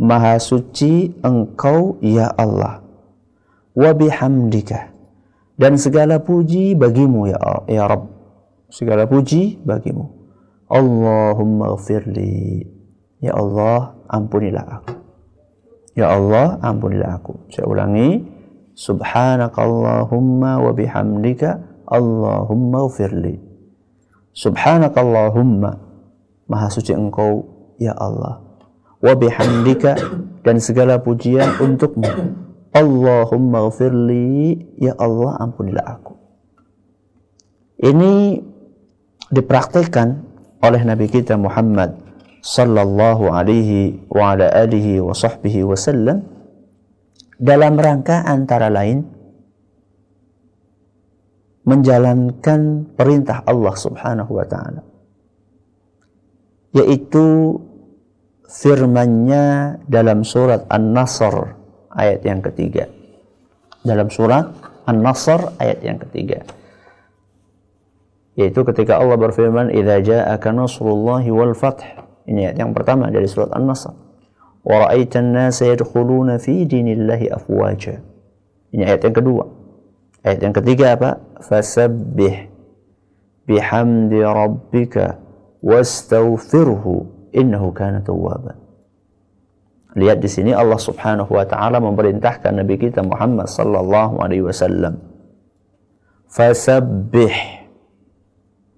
[0.01, 2.81] Maha suci engkau ya Allah.
[3.77, 4.97] Wa bihamdika.
[5.53, 7.37] Dan segala puji bagimu ya
[7.69, 8.09] ya Rabb.
[8.73, 10.17] Segala puji bagimu.
[10.73, 12.65] Allahumma ghafirli
[13.21, 14.98] ya Allah ampunilah aku
[15.99, 17.51] Ya Allah, ampunilah aku.
[17.51, 18.23] Saya ulangi.
[18.79, 21.59] Subhanakallahumma wa bihamdika
[21.91, 23.43] Allahumma ufirli.
[24.31, 25.75] Subhanakallahumma.
[26.47, 27.51] Maha suci engkau,
[27.83, 28.39] ya Allah.
[29.03, 29.99] Wa bihamdika
[30.47, 32.07] dan segala pujian untukmu.
[32.71, 34.55] Allahumma ufirli.
[34.79, 36.15] Ya Allah, ampunilah aku.
[37.83, 38.39] Ini
[39.35, 40.23] dipraktikkan
[40.63, 42.08] oleh Nabi kita Muhammad
[42.49, 46.25] sallallahu alaihi wa ala alihi wa sahbihi wasallam
[47.37, 49.05] dalam rangka antara lain
[51.69, 54.81] menjalankan perintah Allah Subhanahu wa taala
[56.73, 57.61] yaitu
[58.49, 61.53] firman-Nya dalam surat An-Nasr
[61.93, 62.89] ayat yang ketiga.
[63.85, 64.49] Dalam surat
[64.89, 66.45] An-Nasr ayat yang ketiga.
[68.39, 73.49] Yaitu ketika Allah berfirman idza ja'aka nasrullahi wal fath ini ayat yang pertama dari surat
[73.57, 73.97] An-Nasr.
[74.61, 78.05] Wa ra'aitan nasa yadkhuluna fi dinillahi afwaja.
[78.69, 79.45] Ini ayat yang kedua.
[80.21, 81.11] Ayat yang ketiga apa?
[81.41, 82.53] Fasabbih
[83.49, 85.17] bihamdi rabbika
[85.65, 88.61] wastaghfirhu innahu kana tawwaban.
[89.97, 95.01] Lihat di sini Allah Subhanahu wa taala memerintahkan Nabi kita Muhammad sallallahu alaihi wasallam.
[96.29, 97.33] Fasabbih.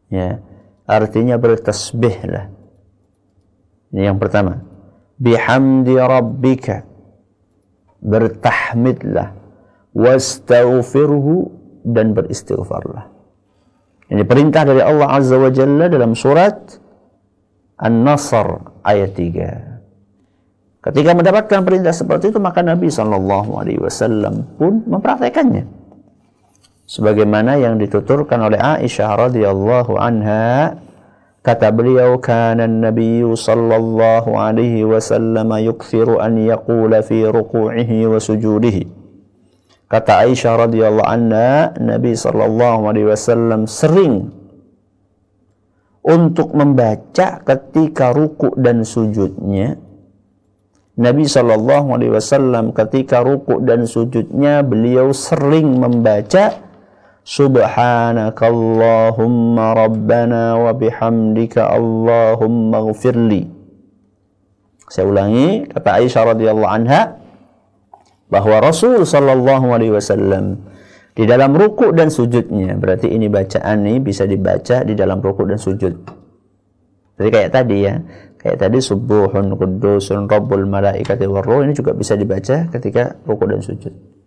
[0.06, 0.38] Ya,
[0.86, 2.59] artinya bertasbihlah
[3.90, 4.62] ini yang pertama.
[5.18, 6.86] Bihamdi rabbika.
[8.00, 9.34] Bertahmidlah.
[9.90, 11.50] Wastaghfirhu
[11.82, 13.10] dan beristighfarlah.
[14.10, 16.78] Ini perintah dari Allah Azza wa Jalla dalam surat
[17.78, 18.46] An-Nasr
[18.82, 20.80] ayat 3.
[20.80, 25.68] Ketika mendapatkan perintah seperti itu maka Nabi Shallallahu Alaihi Wasallam pun mempraktekannya.
[26.90, 30.74] Sebagaimana yang dituturkan oleh Aisyah radhiyallahu anha
[31.40, 38.84] Kata beliau, "Kana an-nabiy sallallahu alaihi wasallam yukthiru an yaqula fi ruku'ihi wa sujudihi."
[39.90, 44.30] Kata Aisyah radhiyallahu anha, Nabi sallallahu alaihi wasallam sering
[46.06, 49.80] untuk membaca ketika ruku dan sujudnya.
[51.00, 56.69] Nabi sallallahu alaihi wasallam ketika ruku dan sujudnya beliau sering membaca
[57.30, 63.46] Subhanakallahumma rabbana wa bihamdika Allahumma ghafirli.
[64.90, 67.22] Saya ulangi kata Aisyah radhiyallahu anha
[68.26, 70.58] bahwa Rasul sallallahu alaihi wasallam
[71.14, 75.62] di dalam ruku dan sujudnya berarti ini bacaan ini bisa dibaca di dalam ruku dan
[75.62, 75.94] sujud.
[77.14, 77.94] Jadi kayak tadi ya,
[78.42, 84.19] kayak tadi subuhun qudusun rabbul malaikati warruh ini juga bisa dibaca ketika ruku dan sujud.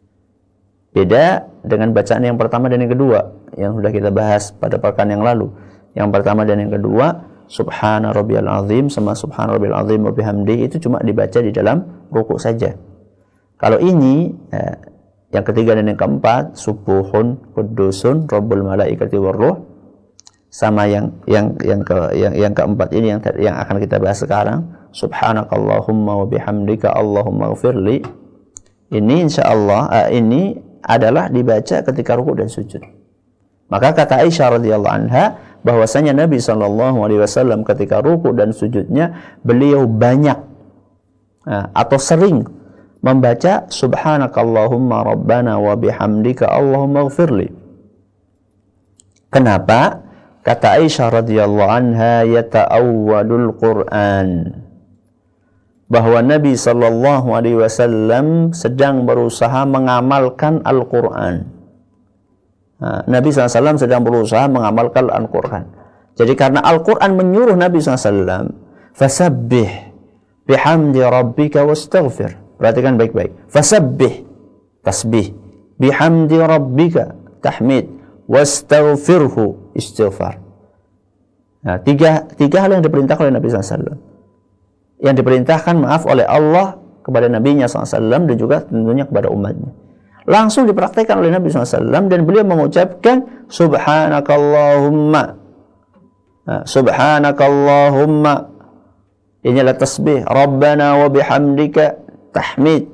[0.94, 3.20] Beda dengan bacaan yang pertama dan yang kedua
[3.58, 5.50] yang sudah kita bahas pada pekan yang lalu.
[5.98, 10.78] Yang pertama dan yang kedua, subhana rabbiyal azim sama subhana rabbiyal azim wa bihamdi itu
[10.78, 12.78] cuma dibaca di dalam ruku saja.
[13.58, 14.76] Kalau ini eh,
[15.34, 19.74] yang ketiga dan yang keempat, subuhun kudusun rabbul malaikati warruh
[20.54, 24.70] sama yang yang yang ke yang, yang keempat ini yang yang akan kita bahas sekarang
[24.94, 28.06] subhanakallahumma wa bihamdika allahumma ghafirli
[28.94, 32.84] ini insyaallah uh, ini adalah dibaca ketika ruku dan sujud.
[33.72, 39.88] Maka kata Aisyah radhiyallahu anha bahwasanya Nabi Shallallahu alaihi wasallam ketika ruku dan sujudnya beliau
[39.88, 40.38] banyak
[41.74, 42.44] atau sering
[43.04, 47.52] membaca subhanakallahumma rabbana wa bihamdika allahumma ghafirli.
[49.34, 50.04] Kenapa?
[50.44, 54.28] Kata Aisyah radhiyallahu anha yata'awwadul Qur'an
[55.92, 61.50] bahwa Nabi Shallallahu Alaihi Wasallam sedang berusaha mengamalkan Al-Quran.
[62.84, 65.72] Nah, Nabi SAW sedang berusaha mengamalkan Al-Quran.
[66.20, 68.52] Jadi karena Al-Quran menyuruh Nabi SAW,
[68.92, 69.72] fasabbih,
[70.44, 72.36] bihamdi rabbika wastaghfir.
[72.60, 73.48] Perhatikan baik-baik.
[73.48, 74.28] Fasabbih
[74.84, 75.32] tasbih
[75.80, 77.90] bihamdi rabbika tahmid
[78.28, 80.44] wastaghfirhu istighfar.
[81.64, 83.96] Nah, tiga, tiga hal yang diperintahkan oleh Nabi SAW.
[85.04, 89.76] Yang diperintahkan maaf oleh Allah kepada Nabi-Nya SAW dan juga tentunya kepada umatnya.
[90.24, 95.24] Langsung dipraktikkan oleh Nabi SAW dan beliau mengucapkan Subhanakallahumma.
[96.48, 98.36] Nah, Subhanakallahumma.
[99.44, 100.24] Ini adalah tasbih.
[100.24, 102.00] Rabbana wa bihamdika
[102.32, 102.88] tahmid.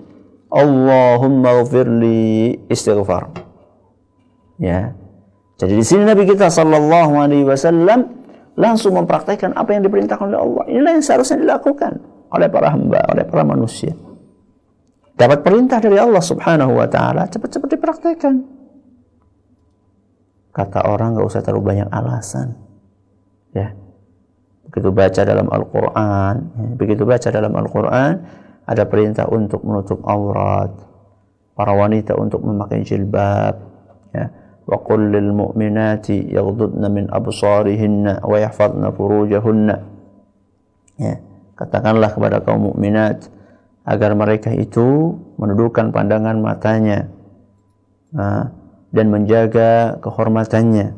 [0.49, 3.29] Allahumma ghafirli istighfar.
[4.57, 4.97] Ya.
[5.61, 8.18] Jadi di sini Nabi kita sallallahu alaihi wasallam
[8.59, 10.63] langsung mempraktikkan apa yang diperintahkan oleh Allah.
[10.67, 13.95] Inilah yang seharusnya dilakukan oleh para hamba, oleh para manusia.
[15.15, 18.35] Dapat perintah dari Allah Subhanahu wa taala, cepat-cepat dipraktikkan.
[20.51, 22.59] Kata orang nggak usah terlalu banyak alasan.
[23.55, 23.71] Ya.
[24.67, 26.69] Begitu baca dalam Al-Qur'an, ya.
[26.77, 28.13] begitu baca dalam Al-Qur'an
[28.69, 30.69] ada perintah untuk menutup aurat,
[31.57, 33.55] para wanita untuk memakai jilbab,
[34.13, 34.38] ya
[34.69, 39.75] mu'minati yaghdudna min absarihinna wa yahfazna furujahunna.
[40.99, 41.29] Ya
[41.59, 43.27] katakanlah kepada kaum mukminat
[43.83, 47.11] agar mereka itu menundukkan pandangan matanya
[48.15, 48.55] nah,
[48.95, 50.95] dan menjaga kehormatannya.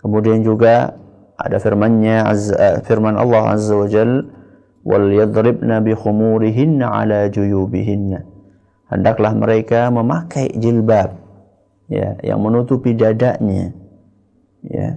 [0.00, 0.96] Kemudian juga
[1.36, 4.24] ada firmannya azza, firman Allah azza wa jal
[4.82, 8.24] wal yadribna bi khumurihinna ala juyubihinna.
[8.88, 11.21] Hendaklah mereka memakai jilbab
[11.92, 13.76] ya yang menutupi dadanya.
[14.64, 14.96] Ya.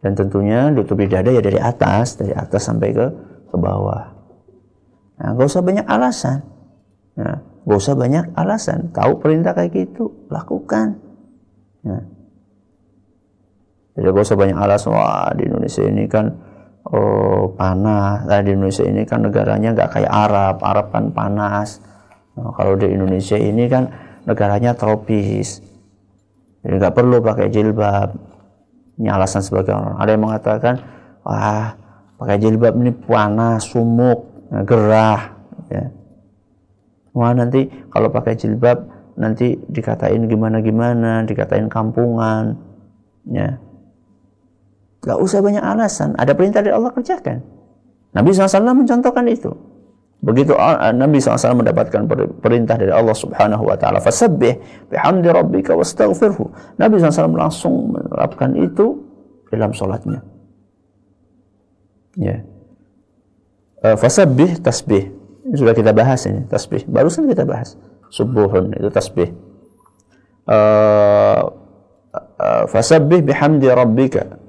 [0.00, 3.06] Dan tentunya ditutupi dada ya dari atas dari atas sampai ke
[3.52, 4.16] ke bawah.
[5.20, 6.46] Nah gak usah banyak alasan.
[7.20, 8.88] Nah gak usah banyak alasan.
[8.94, 11.02] Tahu perintah kayak gitu lakukan.
[11.84, 12.04] Nah.
[13.96, 16.26] jadi gak usah banyak alasan wah di Indonesia ini kan
[16.86, 18.22] oh panas.
[18.26, 20.62] Nah, di Indonesia ini kan negaranya nggak kayak Arab.
[20.62, 21.82] Arab kan panas.
[22.38, 25.62] Nah, kalau di Indonesia ini kan negaranya tropis
[26.66, 28.10] jadi nggak perlu pakai jilbab.
[28.98, 30.02] Ini alasan sebagai orang.
[30.02, 30.74] Ada yang mengatakan,
[31.22, 31.78] wah
[32.18, 35.30] pakai jilbab ini panas, sumuk, gerah.
[35.70, 35.94] Ya.
[37.14, 38.82] Wah nanti kalau pakai jilbab
[39.14, 42.58] nanti dikatain gimana-gimana, dikatain kampungan.
[43.30, 43.62] Ya.
[45.06, 46.18] Gak usah banyak alasan.
[46.18, 47.46] Ada perintah dari Allah kerjakan.
[48.10, 49.54] Nabi SAW mencontohkan itu.
[50.16, 50.56] Begitu
[50.96, 52.02] Nabi SAW mendapatkan
[52.40, 59.06] perintah dari Allah Subhanahu wa taala, "Fasabbih bihamdi rabbika wastaghfirhu." Nabi SAW langsung menerapkan itu
[59.52, 60.24] dalam salatnya.
[62.16, 62.42] Ya.
[63.84, 65.12] Uh, fasabbih tasbih.
[65.46, 66.88] Ini sudah kita bahas ini, tasbih.
[66.88, 67.76] Barusan kita bahas.
[68.10, 69.30] Subuhun itu tasbih.
[70.48, 71.44] Uh,
[72.72, 74.40] fasabbih bihamdi rabbika.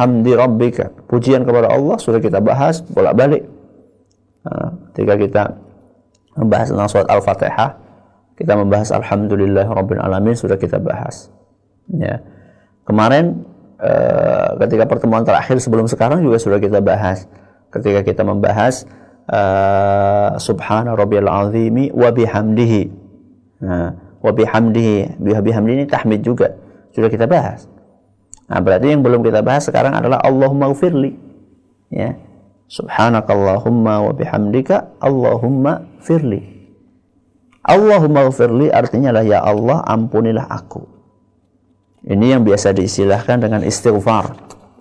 [0.00, 0.90] Hamdi rabbika.
[1.06, 3.59] Pujian kepada Allah sudah kita bahas bolak-balik
[4.92, 5.42] ketika kita
[6.36, 7.70] membahas tentang surat Al-Fatihah,
[8.40, 11.28] kita membahas Alhamdulillah Rabbil Alamin sudah kita bahas.
[11.92, 12.24] Ya.
[12.88, 13.44] Kemarin
[13.76, 17.28] uh, ketika pertemuan terakhir sebelum sekarang juga sudah kita bahas.
[17.68, 18.88] Ketika kita membahas
[19.28, 22.82] uh, Subhana Rabbil Azimi wa bihamdihi.
[23.60, 23.92] Nah,
[24.24, 26.56] wa bihamdihi, bihamdihi ini tahmid juga.
[26.96, 27.68] Sudah kita bahas.
[28.48, 31.14] Nah, berarti yang belum kita bahas sekarang adalah Allahumma ufirli.
[31.92, 32.29] Ya
[32.70, 36.38] Subhanakallahumma wa bihamdika Allahumma firli.
[37.66, 40.86] Allahumma firli artinya lah ya Allah ampunilah aku.
[42.06, 44.32] Ini yang biasa diistilahkan dengan istighfar.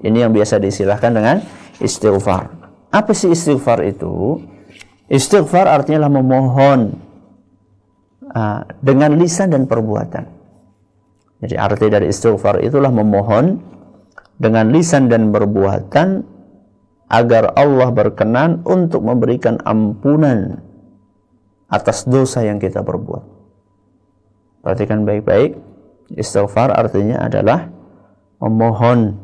[0.06, 1.42] Ini yang biasa diistilahkan dengan
[1.82, 2.48] istighfar.
[2.94, 4.38] Apa sih istighfar itu?
[5.10, 6.94] Istighfar artinya lah memohon
[8.30, 10.24] uh, dengan lisan dan perbuatan.
[11.42, 13.58] Jadi arti dari istighfar itulah memohon
[14.40, 16.39] dengan lisan dan perbuatan
[17.10, 20.62] agar Allah berkenan untuk memberikan ampunan
[21.66, 23.24] atas dosa yang kita perbuat.
[24.62, 25.58] Perhatikan baik-baik.
[26.10, 27.70] Istighfar artinya adalah
[28.42, 29.18] memohon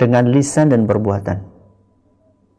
[0.00, 1.38] dengan lisan dan perbuatan.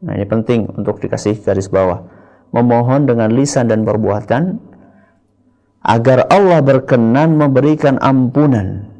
[0.02, 2.06] Nah, ini penting untuk dikasih garis bawah.
[2.54, 4.58] Memohon dengan lisan dan perbuatan
[5.82, 8.91] agar Allah berkenan memberikan ampunan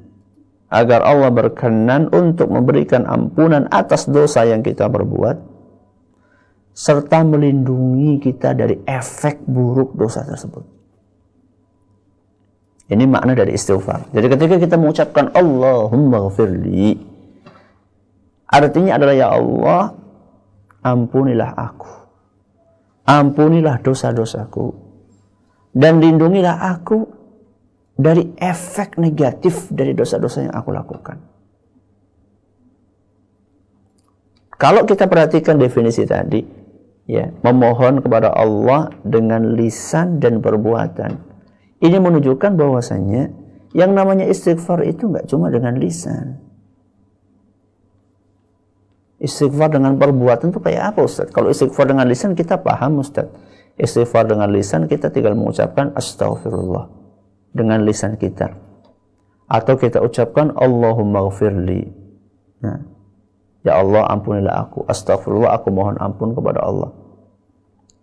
[0.73, 5.37] agar Allah berkenan untuk memberikan ampunan atas dosa yang kita berbuat
[6.73, 10.65] serta melindungi kita dari efek buruk dosa tersebut.
[12.89, 14.09] Ini makna dari istighfar.
[14.17, 16.97] Jadi ketika kita mengucapkan Allahumma ghafirli
[18.49, 19.93] artinya adalah ya Allah
[20.81, 21.93] ampunilah aku.
[23.05, 24.73] Ampunilah dosa-dosaku
[25.77, 27.22] dan lindungilah aku
[28.03, 31.23] dari efek negatif dari dosa-dosa yang aku lakukan.
[34.59, 36.43] Kalau kita perhatikan definisi tadi,
[37.07, 41.19] ya memohon kepada Allah dengan lisan dan perbuatan
[41.83, 43.35] ini menunjukkan bahwasanya
[43.75, 46.39] yang namanya istighfar itu nggak cuma dengan lisan.
[49.23, 51.31] Istighfar dengan perbuatan itu kayak apa Ustaz?
[51.31, 53.31] Kalau istighfar dengan lisan kita paham Ustaz.
[53.79, 57.02] Istighfar dengan lisan kita tinggal mengucapkan astagfirullah
[57.53, 58.53] dengan lisan kita
[59.47, 61.85] atau kita ucapkan Allahumma gfirli
[62.65, 62.81] nah,
[63.63, 64.83] Ya Allah ampunilah aku.
[64.91, 66.91] Astagfirullah aku mohon ampun kepada Allah.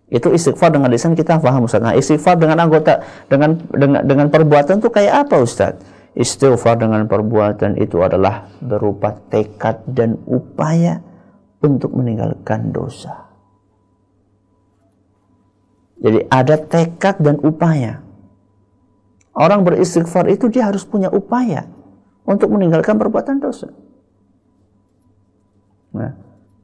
[0.10, 1.84] Itu istighfar dengan lisan kita paham Ustaz.
[1.84, 5.78] Nah, istighfar dengan anggota dengan dengan dengan perbuatan itu kayak apa Ustaz?
[6.16, 11.04] Istighfar dengan perbuatan itu adalah berupa tekad dan upaya
[11.62, 13.30] untuk meninggalkan dosa.
[16.00, 18.02] Jadi ada tekad dan upaya.
[19.40, 21.64] Orang beristighfar itu dia harus punya upaya
[22.28, 23.72] untuk meninggalkan perbuatan dosa.
[25.96, 26.12] Nah,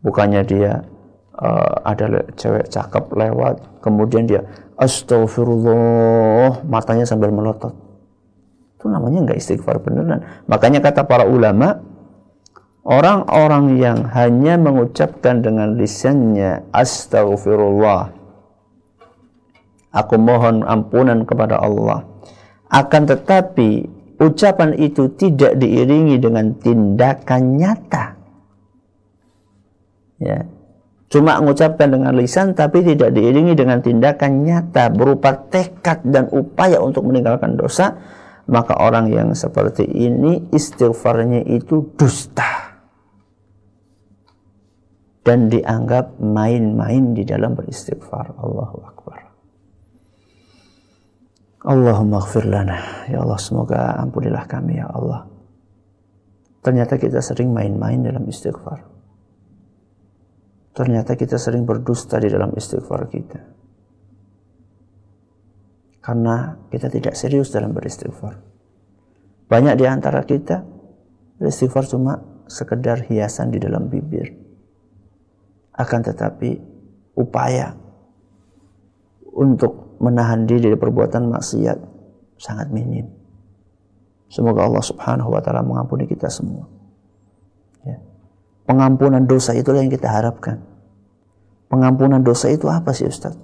[0.03, 0.83] bukannya dia
[1.39, 4.43] uh, ada cewek cakep lewat, kemudian dia
[4.75, 7.71] astagfirullah, matanya sambil melotot.
[8.75, 10.21] Itu namanya nggak istighfar beneran.
[10.51, 11.79] Makanya kata para ulama,
[12.83, 18.11] orang-orang yang hanya mengucapkan dengan lisannya astagfirullah,
[19.95, 22.03] aku mohon ampunan kepada Allah.
[22.69, 23.85] Akan tetapi
[24.19, 28.05] ucapan itu tidak diiringi dengan tindakan nyata.
[30.19, 30.47] Ya.
[31.05, 37.05] Cuma mengucapkan dengan lisan tapi tidak diiringi dengan tindakan nyata berupa tekad dan upaya untuk
[37.05, 37.95] meninggalkan dosa
[38.49, 42.73] maka orang yang seperti ini istighfarnya itu dusta.
[45.25, 48.37] Dan dianggap main-main di dalam beristighfar.
[48.37, 49.24] Allahu Akbar
[51.65, 52.45] Allahumma gfir
[53.09, 55.25] ya Allah semoga ampunilah kami ya Allah
[56.61, 58.95] ternyata kita sering main-main dalam istighfar
[60.75, 63.39] ternyata kita sering berdusta di dalam istighfar kita.
[66.03, 68.37] Karena kita tidak serius dalam beristighfar.
[69.49, 70.61] Banyak di antara kita
[71.41, 74.35] beristighfar cuma sekedar hiasan di dalam bibir.
[75.73, 76.59] Akan tetapi
[77.17, 77.73] upaya
[79.33, 81.77] untuk menahan diri dari perbuatan maksiat
[82.39, 83.07] sangat minim.
[84.27, 86.75] Semoga Allah Subhanahu wa taala mengampuni kita semua.
[88.65, 90.57] Pengampunan dosa itulah yang kita harapkan.
[91.69, 93.37] Pengampunan dosa itu apa sih Ustaz?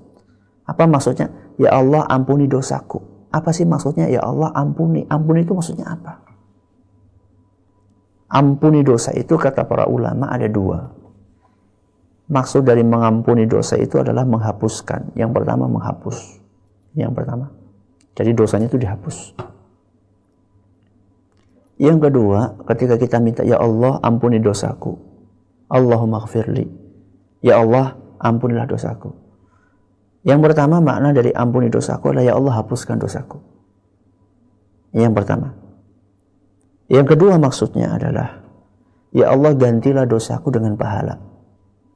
[0.66, 1.30] Apa maksudnya?
[1.62, 3.30] Ya Allah ampuni dosaku.
[3.30, 4.10] Apa sih maksudnya?
[4.10, 5.06] Ya Allah ampuni.
[5.06, 6.26] Ampuni itu maksudnya apa?
[8.34, 10.90] Ampuni dosa itu kata para ulama ada dua.
[12.32, 15.14] Maksud dari mengampuni dosa itu adalah menghapuskan.
[15.14, 16.41] Yang pertama menghapus.
[16.96, 17.46] Yang pertama.
[18.16, 19.36] Jadi dosanya itu dihapus.
[21.82, 25.00] Yang kedua, ketika kita minta, Ya Allah ampuni dosaku.
[25.72, 26.70] Allahumma gfirli.
[27.42, 29.18] Ya Allah, ampunilah dosaku.
[30.22, 33.42] Yang pertama makna dari ampuni dosaku adalah ya Allah hapuskan dosaku.
[34.94, 35.58] Yang pertama.
[36.92, 38.46] Yang kedua maksudnya adalah
[39.10, 41.18] ya Allah gantilah dosaku dengan pahala.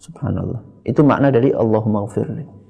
[0.02, 0.82] Subhanallah.
[0.82, 2.64] Itu makna dari Allahumma gfirli.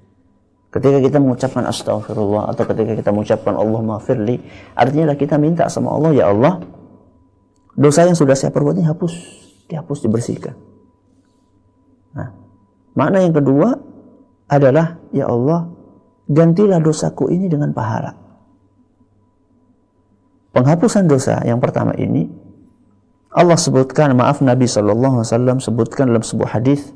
[0.76, 4.44] Ketika kita mengucapkan astagfirullah atau ketika kita mengucapkan Allahumma gfirli,
[4.76, 6.60] artinya kita minta sama Allah, ya Allah,
[7.80, 9.14] dosa yang sudah saya perbuat ini hapus,
[9.72, 10.52] dihapus, dibersihkan.
[12.12, 12.28] Nah,
[12.92, 13.72] makna yang kedua
[14.52, 15.72] adalah ya Allah,
[16.28, 18.12] gantilah dosaku ini dengan pahala.
[20.52, 22.28] Penghapusan dosa yang pertama ini
[23.32, 26.92] Allah sebutkan maaf Nabi wasallam sebutkan dalam sebuah hadis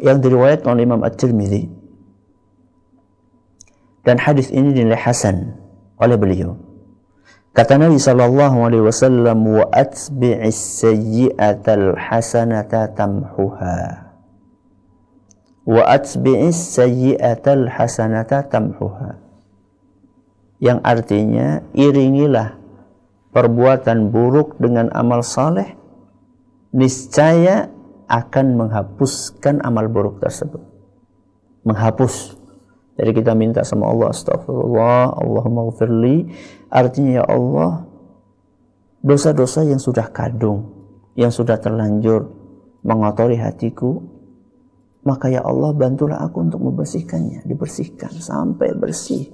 [0.00, 1.83] yang diriwayatkan oleh Imam At-Tirmizi
[4.04, 5.56] dan hadis ini dinilai hasan
[5.96, 6.60] oleh beliau.
[7.54, 14.10] Kata Nabi sallallahu alaihi wasallam wa atbi'is sayyi'atal hasanata tamhuha.
[15.64, 19.22] Wa atbi'is sayyi'atal hasanata tamhuha.
[20.58, 22.58] Yang artinya iringilah
[23.30, 25.78] perbuatan buruk dengan amal saleh
[26.74, 27.70] niscaya
[28.10, 30.60] akan menghapuskan amal buruk tersebut.
[31.62, 32.33] Menghapus
[32.94, 36.30] jadi kita minta sama Allah astagfirullah Allahumma gfirli
[36.70, 37.86] artinya ya Allah
[39.02, 40.70] dosa-dosa yang sudah kadung
[41.18, 42.30] yang sudah terlanjur
[42.86, 44.14] mengotori hatiku
[45.04, 49.28] maka ya Allah bantulah aku untuk membersihkannya, dibersihkan sampai bersih.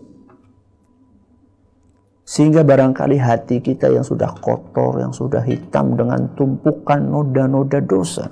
[2.27, 8.31] Sehingga barangkali hati kita yang sudah kotor, yang sudah hitam dengan tumpukan noda-noda dosa.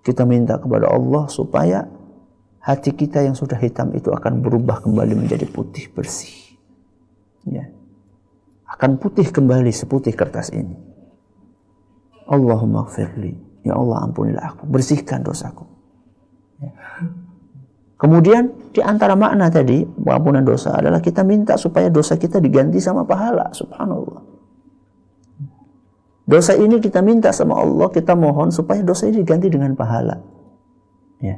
[0.00, 1.84] Kita minta kepada Allah supaya
[2.60, 6.56] hati kita yang sudah hitam itu akan berubah kembali menjadi putih bersih.
[7.48, 7.72] Ya.
[8.68, 10.76] Akan putih kembali seputih kertas ini.
[12.30, 15.68] Allahumma gfirli Ya Allah ampunilah aku, bersihkan dosaku.
[18.00, 23.04] Kemudian di antara makna tadi pengampunan dosa adalah kita minta supaya dosa kita diganti sama
[23.04, 23.52] pahala.
[23.52, 24.24] Subhanallah.
[26.24, 30.16] Dosa ini kita minta sama Allah, kita mohon supaya dosa ini diganti dengan pahala.
[31.20, 31.36] Ya.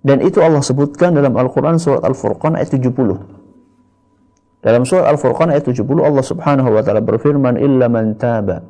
[0.00, 4.64] Dan itu Allah sebutkan dalam Al-Quran surat Al-Furqan ayat 70.
[4.64, 8.64] Dalam surat Al-Furqan ayat 70 Allah subhanahu wa ta'ala berfirman, Illa man taba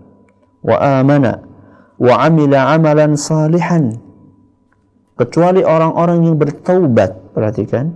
[0.61, 1.41] wa amana
[2.01, 3.97] wa amila amalan salihan
[5.17, 7.93] kecuali orang-orang yang bertaubat perhatikan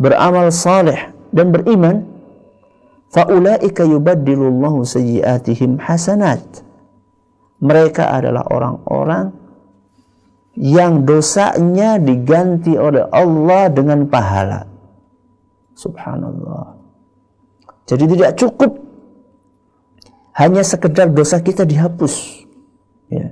[0.00, 2.08] beramal saleh dan beriman
[3.12, 6.40] faulaika yubaddilullahu sayyiatihim hasanat
[7.60, 9.32] mereka adalah orang-orang
[10.58, 14.66] yang dosanya diganti oleh Allah dengan pahala.
[15.78, 16.74] Subhanallah.
[17.86, 18.72] Jadi tidak cukup.
[20.34, 22.42] Hanya sekedar dosa kita dihapus.
[23.10, 23.30] Ya.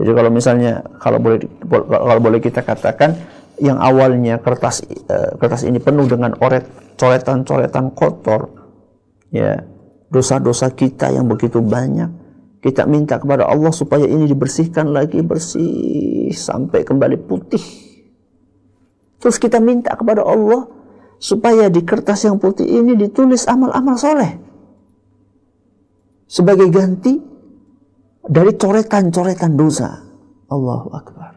[0.00, 3.16] Jadi kalau misalnya kalau boleh kalau boleh kita katakan
[3.60, 8.48] yang awalnya kertas uh, kertas ini penuh dengan oret coretan-coretan kotor,
[9.28, 9.60] ya
[10.08, 12.08] dosa-dosa kita yang begitu banyak,
[12.60, 17.64] kita minta kepada Allah supaya ini dibersihkan lagi bersih sampai kembali putih.
[19.20, 20.68] Terus kita minta kepada Allah
[21.20, 24.32] supaya di kertas yang putih ini ditulis amal-amal soleh
[26.30, 27.18] sebagai ganti
[28.22, 29.90] dari coretan-coretan dosa.
[30.50, 31.32] Allahu Akbar.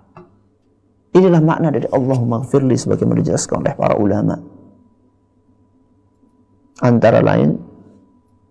[1.13, 4.36] Inilah makna dari Allahumma gfirli sebagaimana dijelaskan oleh para ulama.
[6.82, 7.53] Antara lain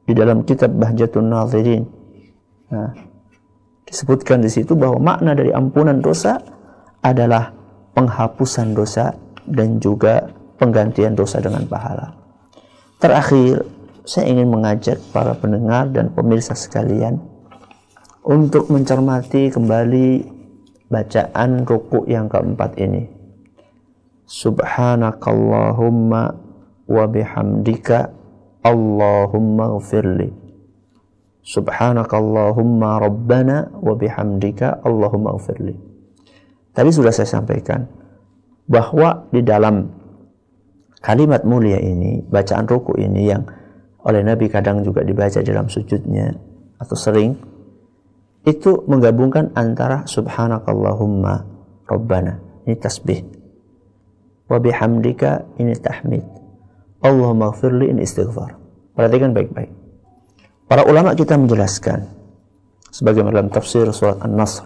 [0.06, 2.01] di dalam kitab Bahjatun Nazirin.
[2.72, 2.96] Nah,
[3.84, 6.40] disebutkan di situ bahwa makna dari ampunan dosa
[7.04, 7.52] adalah
[7.92, 9.12] penghapusan dosa
[9.44, 12.16] dan juga penggantian dosa dengan pahala.
[12.96, 13.66] Terakhir,
[14.08, 17.20] saya ingin mengajak para pendengar dan pemirsa sekalian
[18.22, 20.22] untuk mencermati kembali
[20.88, 23.10] bacaan ruku yang keempat ini.
[24.24, 26.22] Subhanakallahumma
[26.86, 28.10] wa bihamdika
[28.62, 30.41] Allahumma ghafirli.
[31.42, 35.74] Subhanakallahumma rabbana wa bihamdika Allahumma ghafirli.
[36.70, 37.82] Tadi sudah saya sampaikan
[38.70, 39.90] bahwa di dalam
[41.02, 43.42] kalimat mulia ini, bacaan ruku ini yang
[44.06, 46.30] oleh Nabi kadang juga dibaca dalam sujudnya
[46.78, 47.34] atau sering
[48.46, 51.42] itu menggabungkan antara subhanakallahumma
[51.90, 52.38] rabbana
[52.70, 53.26] ini tasbih.
[54.46, 56.22] Wa bihamdika ini tahmid.
[57.02, 58.62] Allahumma gfirli ini istighfar.
[58.94, 59.81] Perhatikan baik-baik
[60.72, 62.08] para ulama kita menjelaskan
[62.88, 64.64] sebagaimana dalam tafsir surat An-Nasr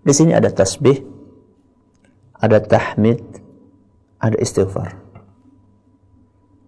[0.00, 1.04] di sini ada tasbih
[2.40, 3.20] ada tahmid
[4.16, 4.96] ada istighfar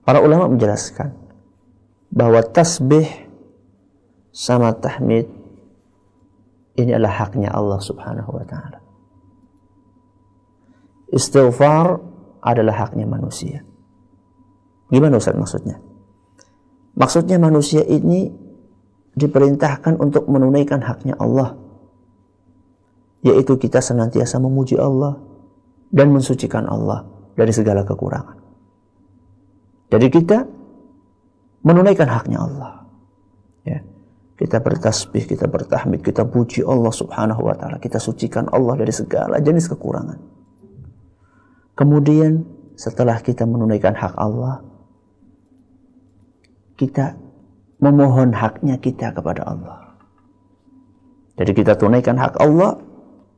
[0.04, 1.16] para ulama menjelaskan
[2.12, 3.08] bahwa tasbih
[4.28, 5.28] sama tahmid
[6.76, 8.80] ini adalah haknya Allah Subhanahu wa taala.
[11.12, 12.00] Istighfar
[12.40, 13.60] adalah haknya manusia.
[14.88, 15.91] Gimana Ustaz maksudnya?
[16.92, 18.28] Maksudnya manusia ini
[19.16, 21.56] diperintahkan untuk menunaikan haknya Allah.
[23.22, 25.16] Yaitu kita senantiasa memuji Allah
[25.92, 27.06] dan mensucikan Allah
[27.38, 28.36] dari segala kekurangan.
[29.92, 30.38] Jadi kita
[31.62, 32.72] menunaikan haknya Allah.
[33.62, 33.80] Ya.
[34.34, 37.78] Kita bertasbih, kita bertahmid, kita puji Allah subhanahu wa ta'ala.
[37.78, 40.18] Kita sucikan Allah dari segala jenis kekurangan.
[41.78, 42.42] Kemudian
[42.74, 44.64] setelah kita menunaikan hak Allah,
[46.82, 47.14] kita
[47.78, 49.94] memohon haknya kita kepada Allah.
[51.38, 52.82] Jadi kita tunaikan hak Allah.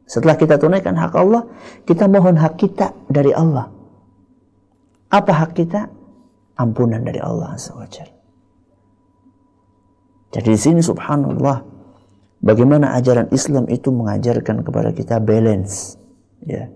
[0.05, 1.49] Setelah kita tunaikan hak Allah,
[1.89, 3.73] kita mohon hak kita dari Allah.
[5.09, 5.89] Apa hak kita?
[6.55, 8.15] Ampunan dari Allah Jalla.
[10.35, 11.63] Jadi di sini subhanallah
[12.43, 15.97] bagaimana ajaran Islam itu mengajarkan kepada kita balance
[16.43, 16.69] ya.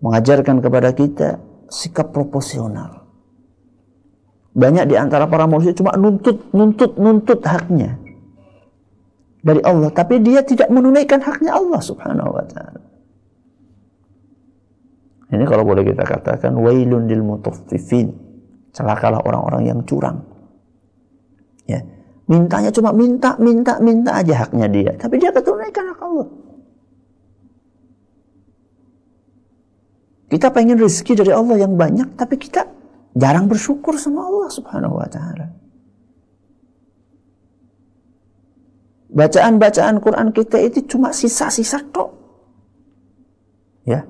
[0.00, 3.03] Mengajarkan kepada kita sikap proporsional.
[4.54, 7.98] Banyak di antara para manusia cuma nuntut nuntut nuntut haknya
[9.42, 12.80] dari Allah tapi dia tidak menunaikan haknya Allah Subhanahu wa taala.
[15.34, 18.14] Ini kalau boleh kita katakan wailun lil mutaffifin.
[18.74, 20.22] Celakalah orang-orang yang curang.
[21.66, 21.82] Ya
[22.24, 24.92] Mintanya cuma minta, minta, minta aja haknya dia.
[24.96, 26.28] Tapi dia ketunaikan hak Allah.
[30.32, 32.64] Kita pengen rezeki dari Allah yang banyak, tapi kita
[33.14, 35.46] jarang bersyukur sama Allah subhanahu wa ta'ala.
[39.14, 42.10] Bacaan-bacaan Quran kita itu cuma sisa-sisa tok.
[43.86, 44.02] Ya.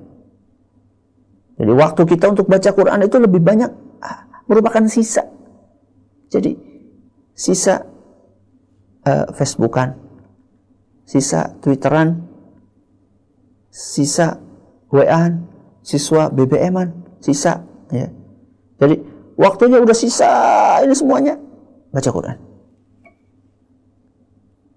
[1.61, 5.29] Jadi waktu kita untuk baca Quran itu lebih banyak ah, merupakan sisa.
[6.33, 6.57] Jadi
[7.37, 7.85] sisa
[9.05, 9.95] uh, Facebookan,
[11.05, 12.25] sisa Twitteran,
[13.69, 14.41] sisa
[14.89, 15.05] wa
[15.85, 17.61] siswa BBM-an, sisa
[17.93, 18.24] ya.
[18.85, 19.01] Jadi
[19.41, 20.32] waktunya udah sisa
[20.85, 21.41] ini semuanya
[21.89, 22.37] baca Quran.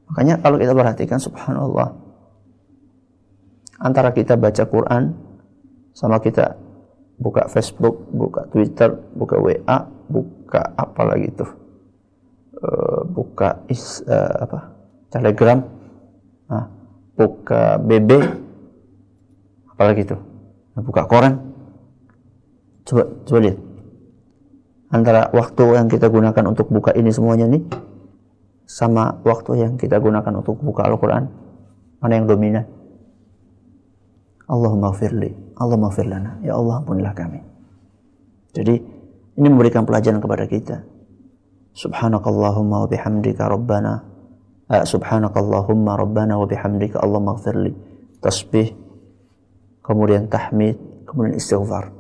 [0.08, 1.92] Makanya kalau kita perhatikan subhanallah
[3.84, 5.14] antara kita baca Quran
[5.92, 6.56] sama kita
[7.18, 9.78] buka Facebook, buka Twitter, buka WA,
[10.08, 11.52] buka apa lagi tuh?
[12.58, 14.74] Uh, buka is, uh, apa?
[15.14, 15.62] Telegram,
[16.50, 16.66] nah,
[17.14, 18.18] buka BB,
[19.74, 20.10] apalagi?
[20.10, 21.38] Nah, buka koran.
[22.86, 23.67] Coba coba lihat.
[24.88, 27.60] Antara waktu yang kita gunakan untuk buka ini semuanya nih
[28.64, 31.28] sama waktu yang kita gunakan untuk buka Al-Quran.
[32.00, 32.64] Mana yang dominan?
[34.48, 35.28] Allahumma firli
[35.60, 37.44] Allahumma firlana ya Allah ampunilah kami.
[38.56, 38.76] Jadi
[39.38, 40.78] ini memberikan pelajaran kepada kita.
[41.76, 44.02] Subhanakallahumma wa bihamdika rabbana
[44.72, 47.76] uh, subhanakallahumma rabbana wa bihamdika Allahumma firli
[48.24, 48.72] tasbih
[49.84, 51.92] kemudian tahmid kemudian istighfar.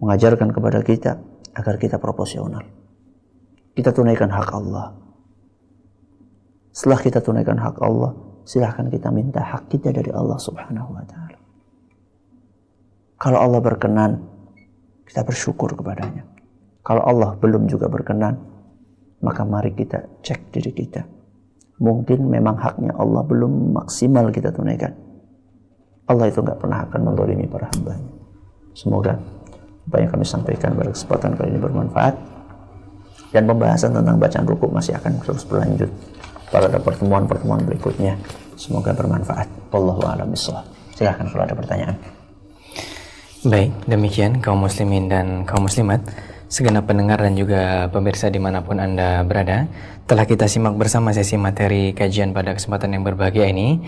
[0.00, 1.20] Mengajarkan kepada kita
[1.56, 2.62] agar kita proporsional
[3.72, 5.06] kita tunaikan hak Allah
[6.76, 8.12] setelah kita tunaikan hak Allah,
[8.44, 11.40] silahkan kita minta hak kita dari Allah Subhanahu wa taala.
[13.16, 14.20] Kalau Allah berkenan,
[15.08, 16.28] kita bersyukur kepadanya.
[16.84, 18.36] Kalau Allah belum juga berkenan,
[19.24, 21.08] maka mari kita cek diri kita.
[21.80, 24.92] Mungkin memang haknya Allah belum maksimal kita tunaikan.
[26.12, 28.12] Allah itu nggak pernah akan mendolimi para hambanya.
[28.76, 29.16] Semoga
[29.86, 32.14] apa yang kami sampaikan pada kesempatan kali ini bermanfaat.
[33.30, 35.90] Dan pembahasan tentang bacaan rukuk masih akan terus berlanjut
[36.50, 38.18] pada pertemuan-pertemuan berikutnya.
[38.56, 39.46] Semoga bermanfaat.
[39.70, 40.32] Wallahu a'lam
[40.96, 41.96] Silahkan kalau ada pertanyaan.
[43.46, 46.02] Baik, demikian kaum muslimin dan kaum muslimat,
[46.50, 49.70] segenap pendengar dan juga pemirsa di mana pun Anda berada,
[50.08, 53.86] telah kita simak bersama sesi materi kajian pada kesempatan yang berbahagia ini,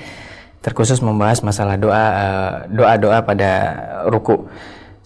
[0.62, 3.50] terkhusus membahas masalah doa eh, doa-doa pada
[4.06, 4.46] ruku.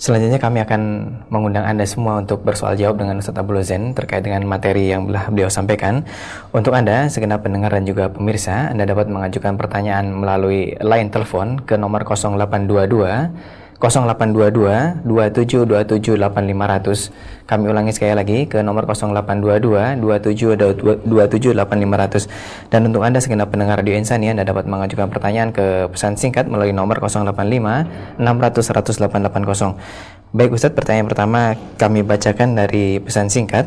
[0.03, 0.83] Selanjutnya kami akan
[1.31, 5.31] mengundang Anda semua untuk bersoal jawab dengan Ustaz Abdul Zen terkait dengan materi yang telah
[5.31, 6.03] beliau sampaikan.
[6.51, 11.79] Untuk Anda, segenap pendengar dan juga pemirsa, Anda dapat mengajukan pertanyaan melalui line telepon ke
[11.79, 17.11] nomor 0822 0822 2727 8500.
[17.51, 22.71] Kami ulangi sekali lagi ke nomor 0822 2727 8500.
[22.71, 26.71] Dan untuk Anda segenap pendengar Radio Insani Anda dapat mengajukan pertanyaan ke pesan singkat melalui
[26.71, 30.31] nomor 085 600 100 880.
[30.33, 33.67] Baik Ustadz, pertanyaan pertama kami bacakan dari pesan singkat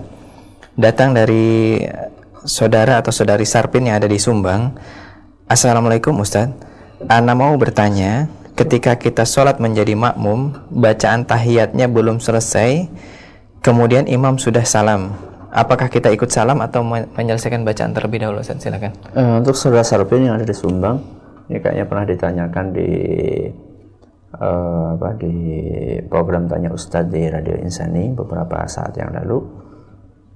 [0.80, 1.78] datang dari
[2.45, 4.74] saudara atau saudari Sarpin yang ada di Sumbang.
[5.45, 6.57] Assalamualaikum Ustadz.
[7.05, 12.88] Ana mau bertanya, ketika kita sholat menjadi makmum, bacaan tahiyatnya belum selesai,
[13.60, 15.12] kemudian imam sudah salam.
[15.56, 18.43] Apakah kita ikut salam atau menyelesaikan bacaan terlebih dahulu?
[18.43, 18.91] Ustaz, silakan.
[19.16, 20.99] Uh, untuk saudara Sarpin yang ada di Sumbang,
[21.47, 22.89] ini kayaknya pernah ditanyakan di
[24.36, 25.36] uh, apa di
[26.12, 29.39] program tanya Ustadz di Radio Insani beberapa saat yang lalu.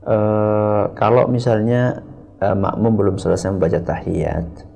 [0.08, 2.00] Uh, kalau misalnya
[2.40, 4.69] uh, makmum belum selesai membaca tahiyat,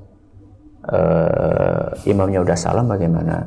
[0.87, 3.43] uh, imamnya udah salam bagaimana?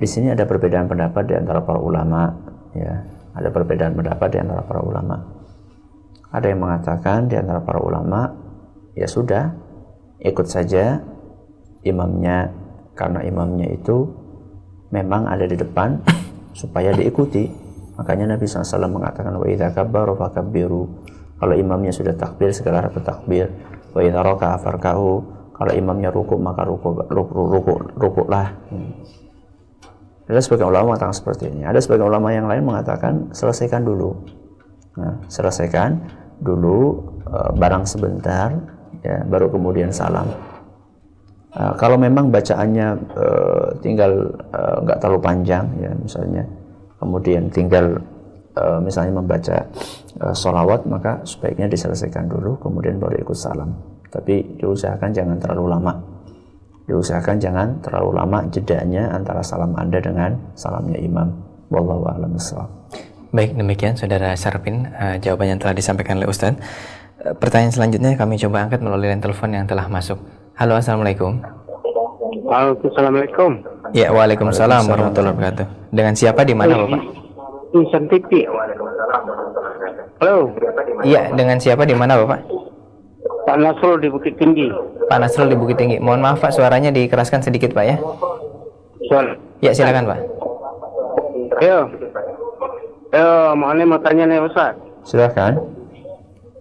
[0.00, 2.28] Di sini ada perbedaan pendapat di antara para ulama,
[2.72, 3.04] ya.
[3.30, 5.16] Ada perbedaan pendapat di antara para ulama.
[6.34, 8.26] Ada yang mengatakan di antara para ulama,
[8.96, 9.54] ya sudah,
[10.20, 10.98] ikut saja
[11.86, 12.52] imamnya
[12.92, 14.04] karena imamnya itu
[14.92, 16.00] memang ada di depan
[16.60, 17.48] supaya diikuti.
[17.96, 20.82] Makanya Nabi SAW mengatakan wa idza kabbaru fakabbiru.
[21.40, 23.48] Kalau imamnya sudah takbir segala bertakbir.
[23.92, 29.04] Wa idza raka'a farka'u kalau imamnya ruku maka ruku ruku ruku, lah hmm.
[30.24, 31.68] ada sebagian ulama mengatakan seperti ini.
[31.68, 34.24] Ada sebagian ulama yang lain mengatakan selesaikan dulu.
[34.96, 36.00] Nah, selesaikan
[36.40, 38.56] dulu uh, barang sebentar
[39.04, 40.32] ya baru kemudian salam.
[41.52, 44.32] Uh, kalau memang bacaannya uh, tinggal
[44.80, 46.48] nggak uh, terlalu panjang ya misalnya
[46.96, 48.00] kemudian tinggal
[48.56, 49.68] uh, misalnya membaca
[50.24, 55.92] uh, solawat maka sebaiknya diselesaikan dulu kemudian baru ikut salam tapi diusahakan jangan terlalu lama
[56.90, 61.30] diusahakan jangan terlalu lama jedanya antara salam anda dengan salamnya imam
[61.70, 62.34] wallahu a'lam
[63.30, 66.58] Baik, demikian Saudara Sarpin uh, jawaban yang telah disampaikan oleh Ustaz.
[67.22, 70.18] Uh, pertanyaan selanjutnya kami coba angkat melalui line telepon yang telah masuk.
[70.58, 71.38] Halo, Assalamualaikum.
[72.50, 73.62] Assalamualaikum.
[73.94, 75.66] Ya, Waalaikumsalam warahmatullahi wabarakatuh.
[75.94, 77.02] Dengan siapa di mana, Bapak?
[77.70, 78.50] Insan TV.
[80.18, 80.50] Halo.
[81.06, 82.59] Iya, dengan siapa di mana, Bapak?
[83.50, 84.70] Pak Nasrul di Bukit Tinggi.
[85.10, 85.98] Pak Nasrul di Bukit Tinggi.
[85.98, 87.98] Mohon maaf Pak, suaranya dikeraskan sedikit Pak ya.
[89.10, 89.34] Suara.
[89.58, 90.18] Ya silakan Pak.
[91.58, 91.90] Yo.
[93.10, 93.28] Yo,
[93.58, 94.78] mau mau tanya nih Ustaz.
[95.02, 95.66] Silakan.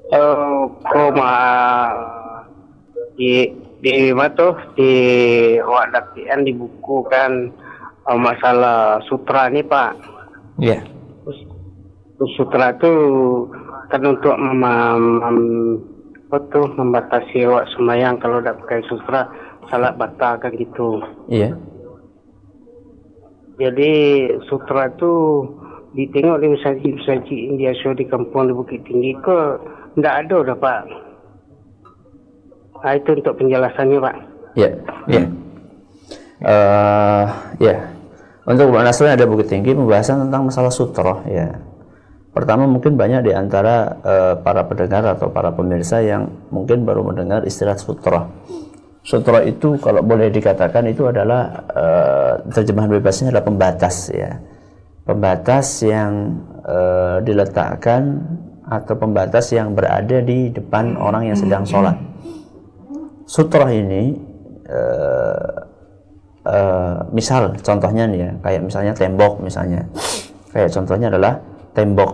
[0.09, 1.33] Eh, koma
[3.13, 3.53] di
[3.85, 4.91] di mana tuh di
[5.61, 7.53] wadak di buku kan
[8.09, 9.93] oh, masalah sutra nih Pak.
[10.57, 10.81] Iya.
[12.33, 12.93] Sutra itu
[13.93, 14.57] kan untuk mem,
[15.21, 15.37] mem,
[16.29, 19.25] tuh, membatasi awak semayang kalau tidak pakai sutra
[19.69, 21.01] salat batal kan gitu.
[21.25, 21.57] Iya.
[23.59, 23.91] Jadi
[24.47, 25.13] sutra itu
[25.97, 29.39] ditengok di masjid-masjid India so di kampung di Bukit Tinggi ke
[29.97, 30.81] tidak ada dah Pak.
[32.79, 34.15] Nah, itu untuk penjelasannya Pak.
[34.55, 34.69] Iya.
[35.11, 35.23] Iya.
[36.39, 37.25] Eh,
[37.59, 37.75] ya.
[38.47, 41.68] Untuk Nasrul ada Bukit Tinggi pembahasan tentang masalah sutra ya.
[42.29, 47.41] Pertama mungkin banyak di antara uh, para pendengar atau para pemirsa yang mungkin baru mendengar
[47.41, 48.29] istilah sutra.
[49.01, 54.37] Sutra itu kalau boleh dikatakan itu adalah uh, terjemahan bebasnya adalah pembatas ya.
[55.09, 58.21] Pembatas yang uh, diletakkan
[58.69, 61.97] atau pembatas yang berada di depan orang yang sedang sholat.
[63.25, 64.13] Sutra ini
[64.69, 65.49] uh,
[66.45, 69.89] uh, misal contohnya nih ya, kayak misalnya tembok misalnya.
[70.53, 71.41] Kayak contohnya adalah
[71.79, 72.11] tembok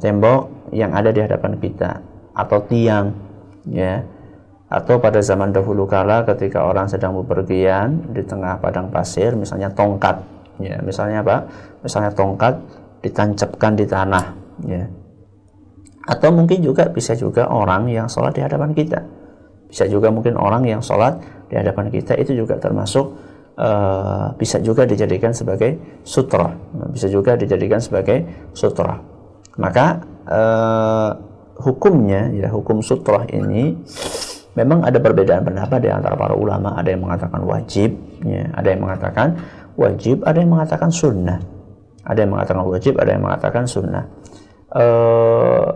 [0.00, 2.00] tembok yang ada di hadapan kita
[2.32, 3.12] atau tiang
[3.68, 4.00] ya.
[4.72, 10.24] Atau pada zaman dahulu kala ketika orang sedang bepergian di tengah padang pasir misalnya tongkat
[10.56, 10.80] ya.
[10.80, 11.44] Misalnya apa?
[11.84, 12.56] Misalnya tongkat
[13.04, 14.24] ditancapkan di tanah
[14.64, 14.88] ya.
[16.08, 19.04] Atau mungkin juga bisa juga orang yang sholat di hadapan kita.
[19.68, 21.20] Bisa juga mungkin orang yang sholat
[21.52, 23.12] di hadapan kita itu juga termasuk
[23.58, 26.54] uh, bisa juga dijadikan sebagai sutra.
[26.92, 29.00] Bisa juga dijadikan sebagai sutra.
[29.60, 31.10] Maka uh,
[31.60, 33.76] hukumnya ya hukum sutra ini
[34.56, 36.76] memang ada perbedaan pendapat di antara para ulama.
[36.76, 37.90] Ada yang mengatakan wajib
[38.24, 38.48] ya.
[38.56, 39.28] Ada yang mengatakan
[39.76, 41.40] wajib ada yang mengatakan sunnah.
[42.02, 44.04] Ada yang mengatakan wajib ada yang mengatakan sunnah.
[44.72, 45.68] Uh,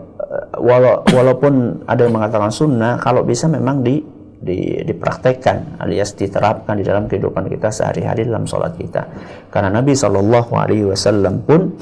[0.57, 4.01] wala walaupun ada yang mengatakan sunnah kalau bisa memang di
[4.37, 9.09] di, dipraktekkan alias diterapkan di dalam kehidupan kita sehari-hari dalam sholat kita.
[9.49, 11.73] Karena Nabi Shallallahu Alaihi Wasallam pun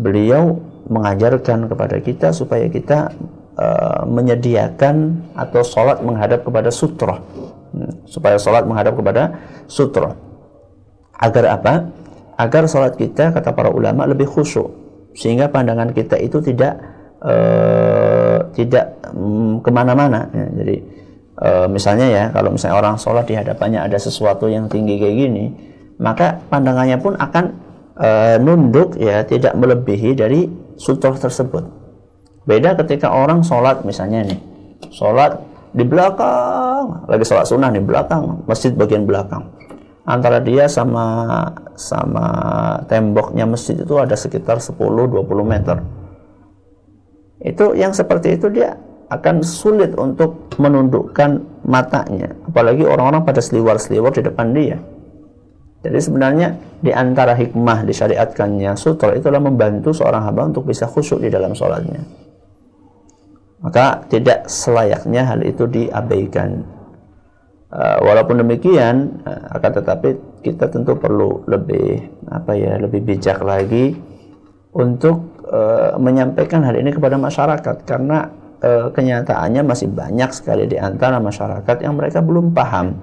[0.00, 0.56] beliau
[0.90, 3.12] mengajarkan kepada kita supaya kita
[3.54, 9.38] uh, menyediakan atau sholat menghadap kepada sutra, hmm, supaya sholat menghadap kepada
[9.70, 10.16] sutra.
[11.20, 11.74] Agar apa?
[12.40, 14.72] Agar sholat kita kata para ulama lebih khusyuk,
[15.12, 16.80] sehingga pandangan kita itu tidak
[17.20, 20.26] uh, tidak um, ke mana-mana.
[20.32, 20.76] Ya, jadi
[21.40, 25.44] e, misalnya ya kalau misalnya orang sholat di hadapannya ada sesuatu yang tinggi kayak gini
[26.00, 27.44] maka pandangannya pun akan
[27.96, 28.08] e,
[28.40, 30.48] nunduk ya tidak melebihi dari
[30.80, 31.64] sutra tersebut.
[32.48, 34.40] Beda ketika orang sholat misalnya nih
[34.92, 35.36] sholat
[35.70, 39.44] di belakang lagi sholat sunnah di belakang masjid bagian belakang.
[40.08, 42.26] Antara dia sama sama
[42.88, 45.76] temboknya masjid itu ada sekitar 10-20 meter.
[47.40, 48.74] Itu yang seperti itu dia
[49.10, 52.30] akan sulit untuk menundukkan matanya.
[52.46, 54.78] Apalagi orang-orang pada seliwar-seliwar di depan dia.
[55.80, 56.48] Jadi sebenarnya
[56.78, 62.04] di antara hikmah disyariatkannya sutra itulah membantu seorang hamba untuk bisa khusyuk di dalam sholatnya.
[63.60, 66.64] Maka tidak selayaknya hal itu diabaikan.
[67.70, 70.08] Uh, walaupun demikian uh, akan tetapi
[70.42, 73.94] kita tentu perlu lebih apa ya lebih bijak lagi
[74.74, 77.76] untuk uh, menyampaikan hal ini kepada masyarakat.
[77.86, 78.26] Karena
[78.60, 83.00] e, kenyataannya masih banyak sekali di antara masyarakat yang mereka belum paham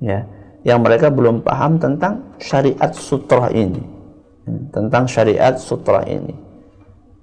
[0.00, 0.24] ya.
[0.66, 3.82] Yang mereka belum paham tentang syariat sutra ini.
[4.74, 6.34] Tentang syariat sutra ini.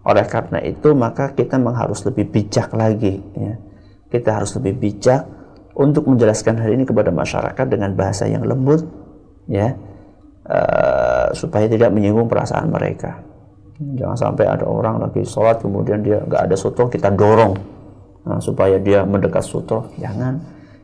[0.03, 3.55] Oleh karena itu maka kita harus lebih bijak lagi ya.
[4.11, 5.26] kita harus lebih bijak
[5.74, 8.84] untuk menjelaskan hal ini kepada masyarakat dengan bahasa yang lembut
[9.47, 9.76] ya.
[10.43, 13.33] Uh, supaya tidak menyinggung perasaan mereka
[14.00, 17.54] Jangan sampai ada orang lagi sholat kemudian dia nggak ada sutra kita dorong
[18.24, 19.84] nah, supaya dia mendekat sutra.
[20.00, 20.40] Jangan.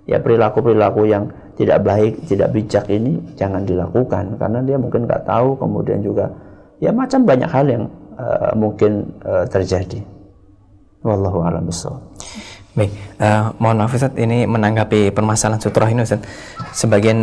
[0.10, 5.54] Ya perilaku-perilaku yang tidak baik, tidak bijak ini jangan dilakukan karena dia mungkin nggak tahu
[5.62, 6.34] kemudian juga
[6.82, 7.84] ya macam banyak hal yang
[8.18, 10.02] uh, mungkin uh, terjadi.
[11.06, 12.02] Wallahu a'lam bishawab.
[12.80, 16.24] Baik, uh, mohon maaf Ustaz, ini menanggapi permasalahan sutroh ini Ustaz.
[16.72, 17.20] Sebagian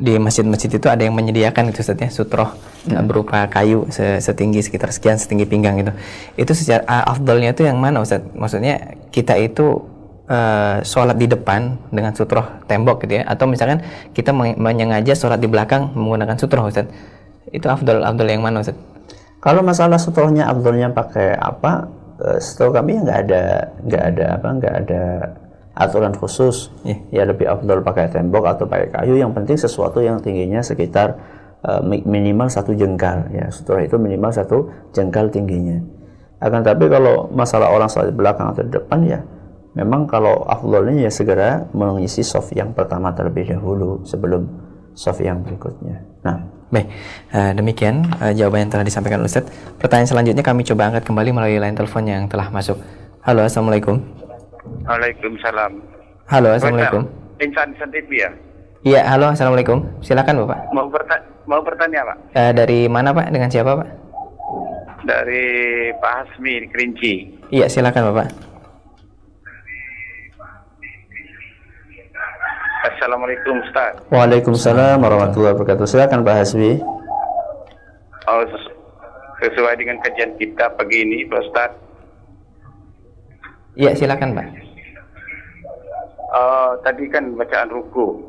[0.00, 2.56] di masjid-masjid itu ada yang menyediakan itu Ustaz ya, sutroh
[2.88, 3.04] hmm.
[3.04, 5.92] berupa kayu setinggi sekitar sekian setinggi pinggang itu.
[6.40, 8.24] Itu secara uh, afdolnya itu yang mana Ustaz?
[8.32, 9.84] Maksudnya kita itu
[10.32, 13.84] uh, sholat di depan dengan sutroh tembok gitu ya, atau misalkan
[14.16, 16.88] kita menyengaja sholat di belakang menggunakan sutroh Ustaz.
[17.52, 18.80] Itu afdol afdol yang mana Ustaz?
[19.44, 21.92] Kalau masalah sutrohnya afdolnya pakai apa?
[22.18, 23.42] Eh, setahu kami nggak ada
[23.86, 25.02] nggak ada apa nggak ada
[25.78, 26.98] aturan khusus yeah.
[27.14, 31.14] ya lebih afdol pakai tembok atau pakai kayu yang penting sesuatu yang tingginya sekitar
[31.62, 35.78] uh, minimal satu jengkal ya setelah itu minimal satu jengkal tingginya
[36.42, 39.22] akan tapi kalau masalah orang salat di belakang atau depan ya
[39.78, 44.42] memang kalau afdolnya ya segera mengisi soft yang pertama terlebih dahulu sebelum
[44.98, 46.02] soft yang berikutnya.
[46.26, 46.92] Nah, Baik,
[47.32, 49.48] uh, demikian uh, jawaban yang telah disampaikan Ustaz.
[49.80, 52.76] Pertanyaan selanjutnya kami coba angkat kembali melalui line telepon yang telah masuk.
[53.24, 53.96] Halo, Assalamualaikum.
[54.84, 55.80] Waalaikumsalam.
[56.28, 57.08] Halo, Assalamualaikum.
[57.40, 58.30] Insan TV ya?
[58.84, 59.80] Iya, halo, Assalamualaikum.
[60.04, 60.58] Silakan Bapak.
[60.76, 61.16] Mau, berta
[61.48, 62.16] mau bertanya Pak?
[62.36, 63.32] Uh, dari mana Pak?
[63.32, 63.88] Dengan siapa Pak?
[65.08, 65.46] Dari
[65.96, 67.14] Pak Hasmi di Kerinci.
[67.48, 68.47] Iya, silakan Bapak.
[72.88, 74.00] Assalamualaikum Ustaz.
[74.08, 75.84] Waalaikumsalam warahmatullahi wabarakatuh.
[75.84, 76.80] Silakan Pak Hasbi.
[78.24, 78.72] Oh, ses-
[79.40, 81.70] sesuai dengan kajian kita pagi ini Pak Ustaz.
[83.76, 84.46] Iya, silakan Pak.
[86.28, 88.24] Oh, tadi kan bacaan ruku.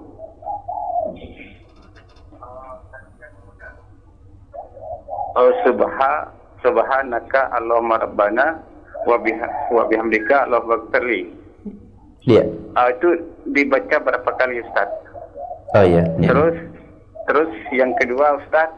[5.39, 6.14] Oh, subha,
[6.60, 8.60] subhanaka Allahumma rabbana
[9.07, 11.32] wa biha- wa bihamdika Allahu akbarli.
[12.30, 12.44] Iya.
[12.78, 13.10] Ah, itu
[13.50, 14.86] dibaca berapa kali Ustaz?
[15.74, 16.06] Oh iya.
[16.22, 16.30] iya.
[16.30, 16.56] Terus
[17.26, 18.70] terus yang kedua Ustaz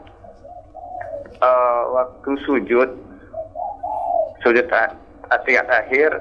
[1.36, 2.88] eh, waktu sujud
[4.40, 4.66] sujud
[5.28, 6.16] atiyat akhir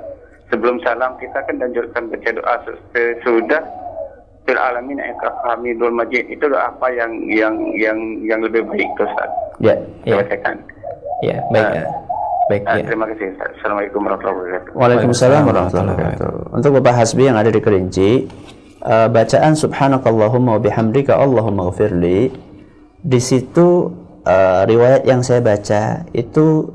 [0.51, 3.63] sebelum salam kita kan dianjurkan baca doa se- sudah
[4.43, 4.99] fil alamin
[5.47, 9.31] hamidul majid itu doa apa yang yang yang yang lebih baik Ustaz?
[9.63, 9.75] Ya.
[10.03, 10.19] Iya.
[10.19, 10.55] Saya bacakan.
[11.21, 11.63] Iya, baik.
[11.63, 11.75] Ah.
[11.79, 11.87] eh,
[12.49, 12.83] baik, Ah, ya.
[12.87, 13.27] terima kasih.
[13.37, 14.71] Assalamualaikum warahmatullahi wabarakatuh.
[14.73, 16.31] Waalaikumsalam warahmatullahi wabarakatuh.
[16.57, 18.09] Untuk Bapak Hasbi yang ada di Kerinci,
[18.81, 22.33] eh, bacaan subhanakallahumma wa bihamdika Allahumma ghafirli
[23.01, 26.69] di situ eh, riwayat yang saya baca itu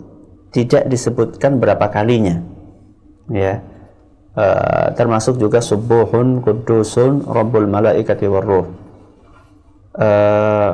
[0.50, 2.42] tidak disebutkan berapa kalinya.
[3.30, 3.62] Ya.
[4.36, 8.66] Eh, termasuk juga subuhun qudusun rabbul malaikati warruh.
[9.96, 10.70] Eh,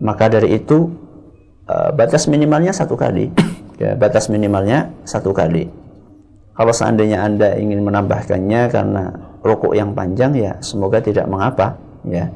[0.00, 0.88] maka dari itu
[1.66, 3.32] eh, batas minimalnya satu kali.
[3.80, 5.68] Ya, batas minimalnya satu kali.
[6.56, 9.04] Kalau seandainya Anda ingin menambahkannya karena
[9.44, 11.76] rukuk yang panjang ya semoga tidak mengapa
[12.08, 12.32] ya.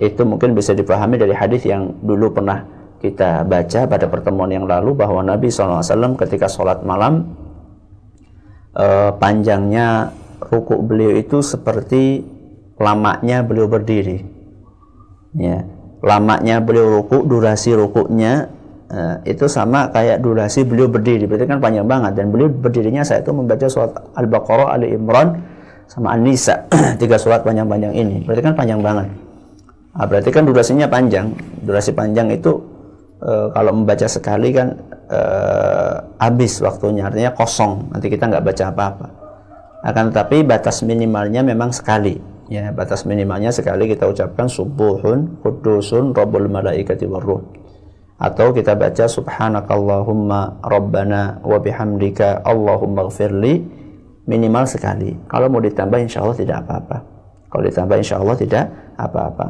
[0.00, 2.64] Itu mungkin bisa dipahami dari hadis yang dulu pernah
[3.04, 7.36] kita baca pada pertemuan yang lalu bahwa Nabi SAW ketika sholat malam
[8.78, 10.16] eh, panjangnya
[10.48, 12.24] rukuk beliau itu seperti
[12.80, 14.24] lamanya beliau berdiri.
[15.36, 15.64] Ya,
[16.00, 18.48] lamanya beliau rukuk, durasi rukuknya
[18.92, 21.24] eh, itu sama kayak durasi beliau berdiri.
[21.24, 25.40] Berarti kan panjang banget dan beliau berdirinya saya itu membaca surat Al-Baqarah, Ali Imran
[25.88, 26.68] sama An-Nisa.
[27.00, 28.22] Tiga surat panjang-panjang ini.
[28.22, 29.08] Berarti kan panjang banget.
[29.92, 31.32] Nah, berarti kan durasinya panjang.
[31.64, 32.52] Durasi panjang itu
[33.24, 34.76] eh, kalau membaca sekali kan
[35.08, 37.92] eh, habis waktunya, artinya kosong.
[37.92, 39.08] Nanti kita nggak baca apa-apa.
[39.82, 42.14] Akan tetapi batas minimalnya memang sekali.
[42.46, 47.61] Ya, batas minimalnya sekali kita ucapkan subuhun qudusun rabbul malaikati warruh.
[48.22, 53.66] Atau kita baca subhanakallahumma rabbana wa bihamdika allahumma gfirli
[54.30, 55.18] minimal sekali.
[55.26, 56.98] Kalau mau ditambah insya Allah tidak apa-apa.
[57.50, 58.64] Kalau ditambah insya Allah tidak
[58.94, 59.46] apa-apa.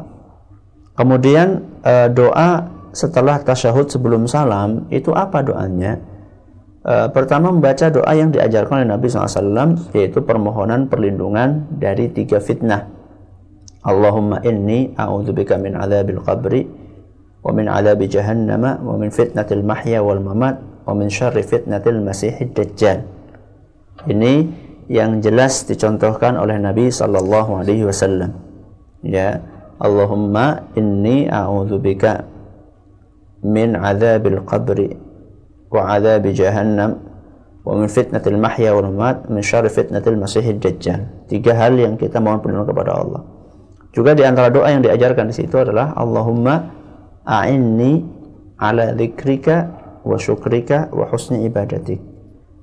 [0.97, 6.01] Kemudian eh, doa setelah tasyahud sebelum salam itu apa doanya?
[6.83, 12.89] Eh, pertama membaca doa yang diajarkan oleh Nabi SAW yaitu permohonan perlindungan dari tiga fitnah.
[13.85, 16.82] Allahumma inni a'udzubika min adzabil qabri
[17.43, 23.03] wa min fitnatil mahya wal mamat wa min syarri fitnatil masihid dajjal.
[24.07, 24.33] Ini
[24.87, 28.35] yang jelas dicontohkan oleh Nabi sallallahu alaihi wasallam.
[29.03, 29.43] Ya,
[29.79, 32.23] Allahumma inni a'udzubika
[33.43, 34.95] min adzabil qabri
[35.67, 37.03] wa adzabi jahannam
[37.63, 41.03] wa min fitnatil mahya wal mamat min syarri fitnatil masihid dajjal.
[41.27, 43.21] Tiga hal yang kita mohon perlindungan kepada Allah.
[43.93, 46.82] Juga di antara doa yang diajarkan di situ adalah Allahumma
[47.23, 48.03] a'inni
[48.59, 49.55] ala dzikrika
[50.03, 51.99] wa syukrika wa husni ibadatik.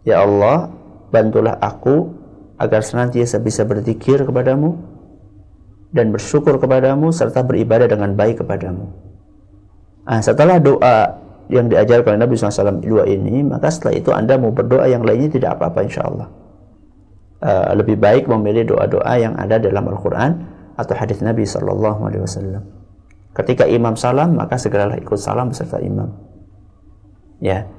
[0.04, 0.72] Ya Allah,
[1.12, 2.12] bantulah aku
[2.60, 4.76] agar senantiasa bisa berzikir kepadamu
[5.90, 8.88] dan bersyukur kepadamu serta beribadah dengan baik kepadamu.
[10.06, 11.18] Nah, setelah doa
[11.50, 15.34] yang diajarkan oleh Nabi SAW dua ini, maka setelah itu Anda mau berdoa yang lainnya
[15.34, 16.28] tidak apa-apa insya Allah.
[17.40, 20.44] Uh, lebih baik memilih doa-doa yang ada dalam Al-Quran
[20.76, 22.79] atau hadis Nabi Sallallahu Alaihi Wasallam.
[23.30, 26.10] Ketika imam salam, maka segeralah ikut salam beserta imam.
[27.38, 27.70] Ya,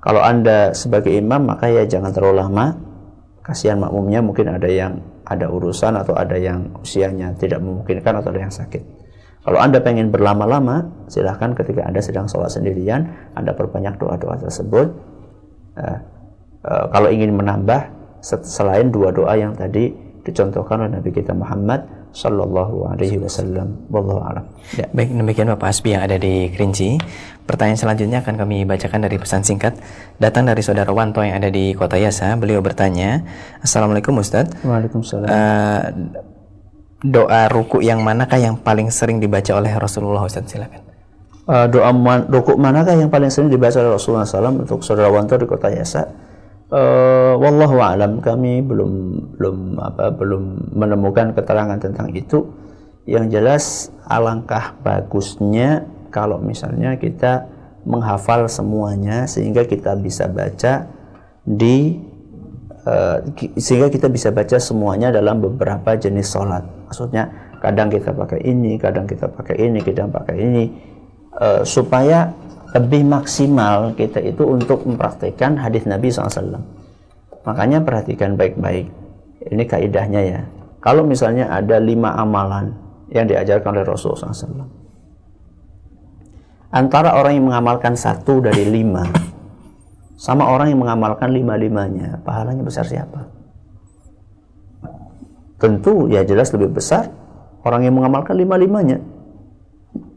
[0.00, 2.66] kalau anda sebagai imam, maka ya jangan terlalu lama.
[3.44, 8.40] Kasihan makmumnya mungkin ada yang ada urusan atau ada yang usianya tidak memungkinkan atau ada
[8.46, 8.82] yang sakit.
[9.46, 13.06] Kalau anda pengen berlama-lama, silahkan ketika anda sedang sholat sendirian,
[13.38, 14.90] anda perbanyak doa-doa tersebut.
[15.78, 15.98] Uh,
[16.66, 19.94] uh, kalau ingin menambah selain dua doa yang tadi
[20.26, 21.86] dicontohkan oleh Nabi kita Muhammad
[22.16, 23.92] Sallallahu Alaihi Wasallam.
[23.92, 24.44] Wallahu a'lam.
[24.72, 26.96] Ya, baik demikian Bapak Asbi yang ada di Kerinci.
[27.44, 29.76] Pertanyaan selanjutnya akan kami bacakan dari pesan singkat
[30.16, 32.32] datang dari saudara Wanto yang ada di Kota Yasa.
[32.40, 33.20] Beliau bertanya,
[33.60, 34.64] Assalamualaikum Ustadz.
[34.64, 35.28] Waalaikumsalam.
[35.28, 35.80] Uh,
[37.04, 40.86] doa ruku yang manakah yang paling sering dibaca oleh Rasulullah Ustaz silakan
[41.46, 45.38] uh, doa man, ruku manakah yang paling sering dibaca oleh Rasulullah SAW untuk saudara Wanto
[45.38, 46.25] di kota Yasa
[46.70, 48.18] uh, wallahu alam.
[48.22, 48.92] Kami belum
[49.36, 52.46] belum apa belum menemukan keterangan tentang itu.
[53.06, 53.64] Yang jelas
[54.10, 57.46] alangkah bagusnya kalau misalnya kita
[57.86, 60.90] menghafal semuanya sehingga kita bisa baca
[61.46, 62.02] di
[62.82, 63.22] uh,
[63.54, 66.66] sehingga kita bisa baca semuanya dalam beberapa jenis sholat.
[66.90, 67.30] Maksudnya
[67.62, 70.64] kadang kita pakai ini kadang kita pakai ini kadang pakai ini.
[71.36, 72.32] Uh, supaya
[72.76, 76.60] lebih maksimal kita itu untuk mempraktekkan hadis Nabi SAW
[77.48, 78.90] makanya perhatikan baik-baik.
[79.46, 80.40] Ini kaidahnya ya.
[80.82, 82.74] Kalau misalnya ada lima amalan
[83.08, 84.66] yang diajarkan oleh Rasulullah SAW
[86.74, 89.06] antara orang yang mengamalkan satu dari lima
[90.18, 93.36] sama orang yang mengamalkan lima-limanya pahalanya besar siapa?
[95.56, 97.08] tentu ya jelas lebih besar
[97.64, 99.00] orang yang mengamalkan lima-limanya.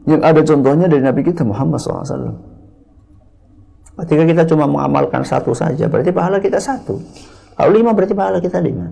[0.08, 2.49] Yang ada contohnya dari Nabi kita Muhammad SAW
[4.04, 7.00] ketika kita cuma mengamalkan satu saja berarti pahala kita satu
[7.54, 8.88] kalau lima berarti pahala kita lima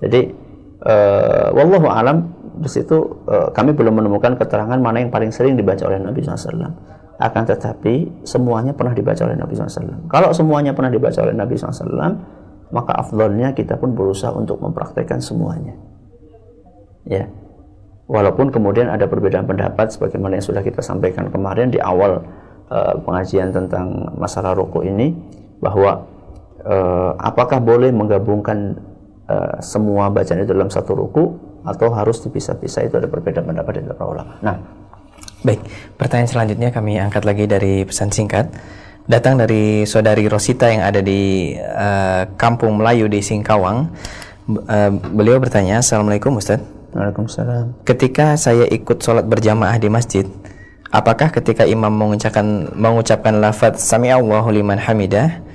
[0.00, 0.32] jadi
[0.84, 5.84] uh, wallahu alam di situ uh, kami belum menemukan keterangan mana yang paling sering dibaca
[5.88, 6.90] oleh Nabi SAW
[7.20, 10.08] akan tetapi semuanya pernah dibaca oleh Nabi SAW.
[10.08, 12.16] Kalau semuanya pernah dibaca oleh Nabi SAW,
[12.72, 15.76] maka afdolnya kita pun berusaha untuk mempraktekkan semuanya.
[17.04, 17.28] Ya,
[18.08, 22.24] walaupun kemudian ada perbedaan pendapat sebagaimana yang sudah kita sampaikan kemarin di awal
[22.70, 25.12] uh, pengajian tentang masalah rokok ini,
[25.60, 26.06] bahwa
[26.64, 28.78] uh, apakah boleh menggabungkan
[29.28, 31.24] uh, semua bacaan itu dalam satu ruku
[31.60, 34.40] atau harus dipisah-pisah itu ada perbedaan pendapat dari para ulama.
[34.40, 34.56] Nah,
[35.40, 35.64] Baik,
[35.96, 38.52] pertanyaan selanjutnya kami angkat lagi dari pesan singkat.
[39.08, 43.88] Datang dari saudari Rosita yang ada di uh, Kampung Melayu di Singkawang.
[44.44, 46.60] Uh, beliau bertanya, Assalamualaikum Ustaz.
[46.92, 47.88] Waalaikumsalam.
[47.88, 50.28] Ketika saya ikut sholat berjamaah di masjid,
[50.90, 55.50] apakah ketika imam mengucapkan mengucapkan lafaz Sami Allahu liman hamidah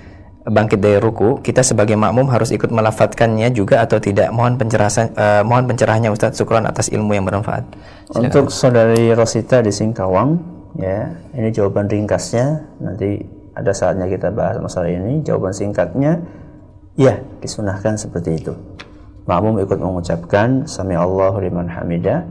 [0.45, 4.29] bangkit dari ruku, kita sebagai makmum harus ikut melafatkannya juga atau tidak?
[4.29, 7.65] Mohon pencerahan uh, mohon pencerahannya Ustaz Syukran atas ilmu yang bermanfaat.
[8.13, 8.21] Silakan.
[8.29, 10.38] Untuk saudari Rosita di Singkawang,
[10.77, 12.61] ya, ini jawaban ringkasnya.
[12.77, 13.25] Nanti
[13.57, 15.25] ada saatnya kita bahas masalah ini.
[15.25, 16.21] Jawaban singkatnya,
[16.93, 18.53] ya, disunahkan seperti itu.
[19.25, 22.21] Makmum ikut mengucapkan Sami Allahu liman hamidah.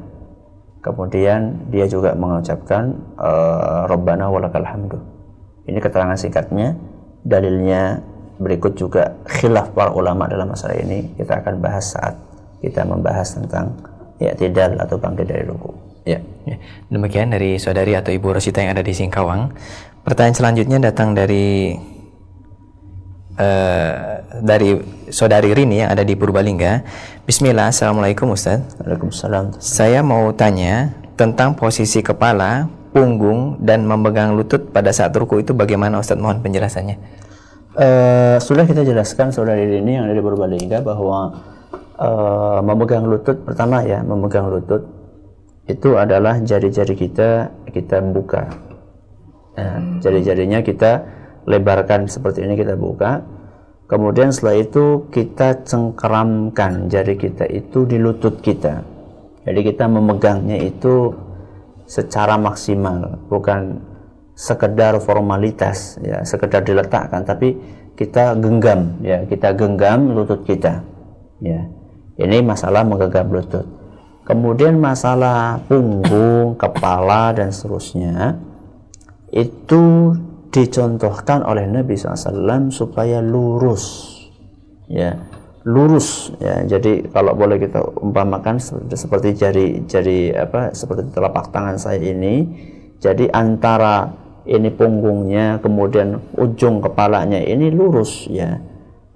[0.84, 5.00] Kemudian dia juga mengucapkan uh, Rabbana walakal hamdu.
[5.64, 6.76] Ini keterangan singkatnya
[7.24, 8.04] dalilnya
[8.36, 12.20] berikut juga khilaf para ulama dalam masalah ini kita akan bahas saat
[12.60, 13.72] kita membahas tentang
[14.20, 15.72] ya tidak atau bangkit dari ruku.
[16.04, 16.20] Ya.
[16.44, 16.60] ya.
[16.92, 19.56] Demikian dari saudari atau ibu Rosita yang ada di Singkawang.
[20.04, 21.72] Pertanyaan selanjutnya datang dari
[23.40, 26.84] uh, dari saudari Rini yang ada di Purbalingga.
[27.28, 28.64] Bismillah, assalamualaikum Ustaz.
[28.80, 29.58] Waalaikumsalam.
[29.60, 35.98] Saya mau tanya tentang posisi kepala punggung dan memegang lutut pada saat ruku itu bagaimana
[35.98, 36.96] Ustaz mohon penjelasannya?
[37.74, 41.34] Uh, sudah kita jelaskan saudari ini yang ada di Purbalingga bahwa
[41.98, 44.86] uh, memegang lutut pertama ya memegang lutut
[45.66, 48.46] itu adalah jari-jari kita kita buka.
[49.54, 51.02] Nah, jari-jarinya kita
[51.48, 53.22] lebarkan seperti ini kita buka.
[53.94, 58.82] Kemudian setelah itu kita cengkeramkan jari kita itu di lutut kita.
[59.46, 61.14] Jadi kita memegangnya itu
[61.86, 63.78] secara maksimal bukan
[64.34, 67.54] sekedar formalitas ya sekedar diletakkan tapi
[67.94, 70.82] kita genggam ya kita genggam lutut kita
[71.38, 71.70] ya
[72.18, 73.66] ini masalah menggenggam lutut
[74.26, 78.42] kemudian masalah punggung kepala dan seterusnya
[79.30, 80.16] itu
[80.54, 84.14] dicontohkan oleh Nabi SAW supaya lurus.
[84.86, 85.18] Ya
[85.66, 86.30] lurus.
[86.38, 88.62] Ya jadi kalau boleh kita umpamakan
[88.94, 92.46] seperti jari jari apa seperti telapak tangan saya ini
[93.02, 94.14] jadi antara
[94.46, 98.62] ini punggungnya kemudian ujung kepalanya ini lurus ya.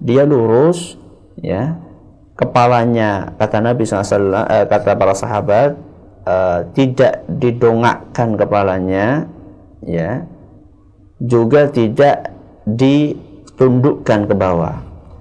[0.03, 0.99] Dia lurus
[1.39, 1.79] ya.
[2.35, 5.75] Kepalanya kata Nabi SAW eh, kata para sahabat
[6.27, 9.27] eh, tidak didongakkan kepalanya
[9.83, 10.23] ya
[11.19, 12.31] juga tidak
[12.63, 14.75] ditundukkan ke bawah.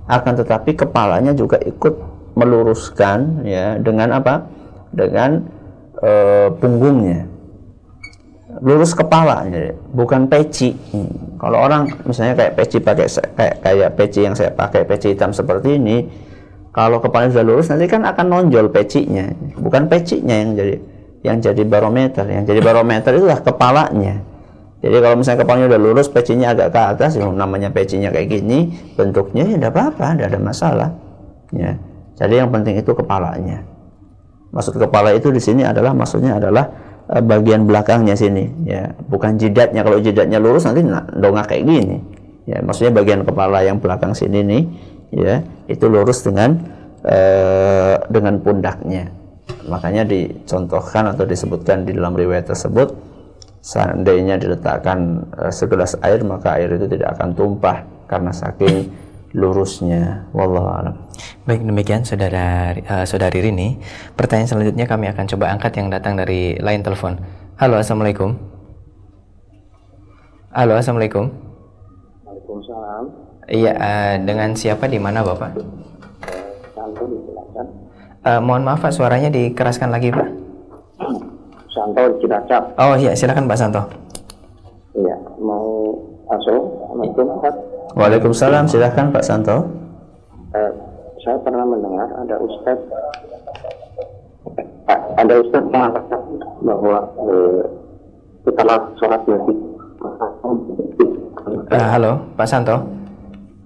[0.09, 1.95] Akan tetapi kepalanya juga ikut
[2.39, 4.47] meluruskan ya dengan apa?
[4.95, 5.43] Dengan
[5.99, 6.11] e,
[6.57, 7.27] punggungnya.
[8.59, 10.75] Lurus kepala jadi bukan peci.
[10.91, 11.39] Hmm.
[11.39, 13.07] kalau orang misalnya kayak peci pakai
[13.39, 16.03] kayak kayak peci yang saya pakai peci hitam seperti ini
[16.75, 19.31] kalau kepalanya sudah lurus nanti kan akan nonjol pecinya.
[19.59, 20.75] Bukan pecinya yang jadi
[21.23, 22.27] yang jadi barometer.
[22.27, 24.28] Yang jadi barometer itulah kepalanya
[24.79, 28.71] jadi kalau misalnya kepalanya udah lurus, pecinya agak ke atas, yang namanya pecinya kayak gini,
[28.95, 30.91] bentuknya ya tidak apa-apa, tidak ada masalah.
[31.51, 31.75] Ya.
[32.15, 33.67] Jadi yang penting itu kepalanya.
[34.55, 36.71] Maksud kepala itu di sini adalah maksudnya adalah
[37.11, 39.83] uh, bagian belakangnya sini ya, bukan jidatnya.
[39.83, 40.87] Kalau jidatnya lurus nanti
[41.19, 41.99] dongak kayak gini.
[42.47, 44.63] Ya, maksudnya bagian kepala yang belakang sini nih
[45.11, 46.55] ya, itu lurus dengan
[47.03, 49.11] uh, dengan pundaknya.
[49.67, 53.08] Makanya dicontohkan atau disebutkan di dalam riwayat tersebut
[53.69, 58.89] seandainya diletakkan uh, segelas air maka air itu tidak akan tumpah karena saking
[59.37, 60.95] lurusnya wallahu alam.
[61.45, 63.77] Baik demikian saudara uh, saudari Rini.
[64.17, 67.21] Pertanyaan selanjutnya kami akan coba angkat yang datang dari line telepon.
[67.61, 68.41] Halo assalamualaikum.
[70.49, 71.29] Halo assalamualaikum.
[72.25, 73.05] Waalaikumsalam.
[73.53, 75.53] Iya uh, dengan siapa di mana bapak?
[78.25, 80.29] Uh, mohon maaf pak suaranya dikeraskan lagi pak.
[81.79, 82.63] Santo Cilacap.
[82.75, 83.83] Oh iya silakan Pak Santo.
[84.99, 85.95] Iya mau
[86.27, 86.63] masuk.
[86.91, 87.55] Assalamualaikum Pak.
[87.95, 89.63] Waalaikumsalam, silahkan Pak Santo.
[90.59, 90.73] Eh,
[91.23, 92.83] saya pernah mendengar ada Ustadz
[94.59, 96.23] eh, ada Ustadz mengatakan
[96.67, 96.99] bahwa
[97.31, 97.63] eh,
[98.43, 99.57] setelah sholat wajib
[101.69, 102.77] Uh, halo Pak Santo.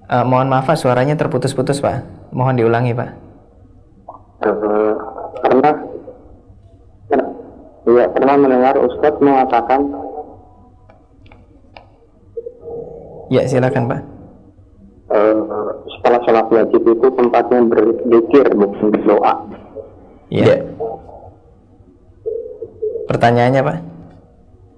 [0.09, 2.03] Uh, mohon maaf Pak suaranya terputus-putus Pak.
[2.33, 3.11] Mohon diulangi Pak.
[4.43, 4.92] eh, pernah
[7.83, 9.81] Iya pernah mendengar Ustadz mengatakan
[13.33, 14.01] Ya silakan Pak.
[15.13, 15.37] eh,
[15.89, 19.35] setelah sholat wajib itu tempatnya berzikir bukan berdoa.
[20.29, 20.57] Iya.
[23.09, 23.79] Pertanyaannya Pak?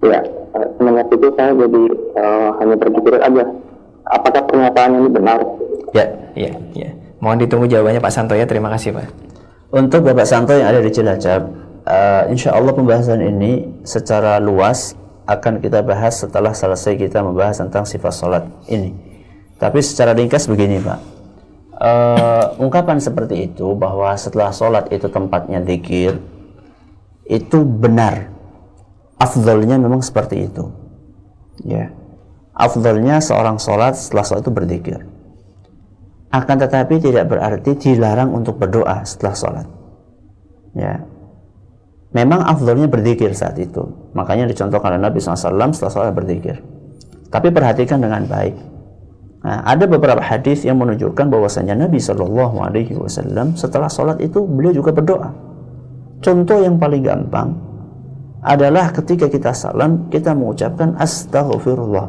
[0.07, 0.21] Ya,
[0.55, 1.83] eh, semenjak itu saya jadi
[2.15, 3.45] eh, hanya berpikir aja,
[4.11, 5.39] apakah pernyataan ini benar?
[5.91, 6.91] Ya, iya, iya.
[7.19, 8.47] Mohon ditunggu jawabannya Pak Santo ya.
[8.47, 9.07] Terima kasih Pak.
[9.75, 11.43] Untuk Bapak Santo yang ada di Cilacap,
[11.85, 17.89] uh, insya Allah pembahasan ini secara luas akan kita bahas setelah selesai kita membahas tentang
[17.89, 18.93] sifat sholat ini.
[19.57, 21.01] Tapi secara ringkas begini Pak,
[21.81, 26.21] uh, ungkapan seperti itu bahwa setelah sholat itu tempatnya zikir,
[27.25, 28.35] itu benar.
[29.17, 30.69] Afdolnya memang seperti itu.
[31.63, 31.95] Ya,
[32.53, 35.01] afdolnya seorang sholat setelah sholat itu berzikir.
[36.35, 39.67] Akan tetapi tidak berarti dilarang untuk berdoa setelah sholat.
[40.75, 41.07] Ya,
[42.15, 43.83] memang afdolnya berzikir saat itu.
[44.15, 46.63] Makanya dicontohkan oleh Nabi SAW setelah sholat berzikir.
[47.29, 48.55] Tapi perhatikan dengan baik.
[49.45, 54.73] Nah, ada beberapa hadis yang menunjukkan bahwasanya Nabi Shallallahu Alaihi Wasallam setelah sholat itu beliau
[54.73, 55.29] juga berdoa.
[56.25, 57.53] Contoh yang paling gampang
[58.41, 62.09] adalah ketika kita salam kita mengucapkan astaghfirullah.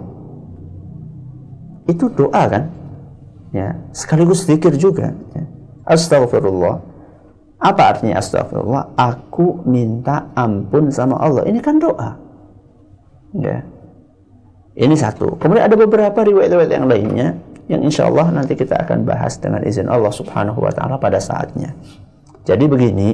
[1.91, 2.72] Itu doa kan?
[3.51, 5.12] Ya, sekaligus zikir juga.
[5.36, 5.43] Ya.
[5.84, 6.95] Astaghfirullah.
[7.60, 8.99] Apa artinya astagfirullah?
[8.99, 11.47] Aku minta ampun sama Allah.
[11.47, 12.20] Ini kan doa.
[13.36, 13.64] Ya.
[14.76, 15.39] Ini satu.
[15.39, 17.28] Kemudian ada beberapa riwayat-riwayat yang lainnya
[17.66, 21.74] yang insya Allah nanti kita akan bahas dengan izin Allah Subhanahu wa taala pada saatnya.
[22.45, 23.10] Jadi begini,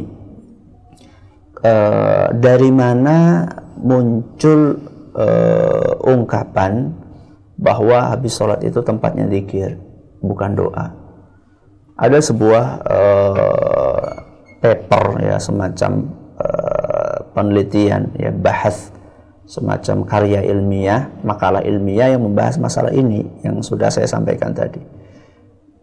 [1.64, 3.48] eh, dari mana
[3.80, 4.76] muncul
[5.16, 6.92] eh, ungkapan
[7.56, 9.80] bahwa habis sholat itu tempatnya zikir,
[10.20, 10.98] bukan doa.
[11.96, 14.11] Ada sebuah eh,
[14.62, 15.92] paper ya semacam
[16.38, 18.94] eh, penelitian ya bahas
[19.52, 24.80] semacam karya ilmiah, makalah ilmiah yang membahas masalah ini yang sudah saya sampaikan tadi.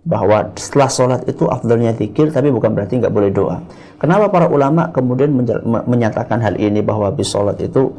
[0.09, 3.61] Bahwa setelah sholat itu afdalnya zikir tapi bukan berarti nggak boleh doa.
[4.01, 5.37] Kenapa para ulama kemudian
[5.85, 7.93] menyatakan hal ini bahwa habis sholat itu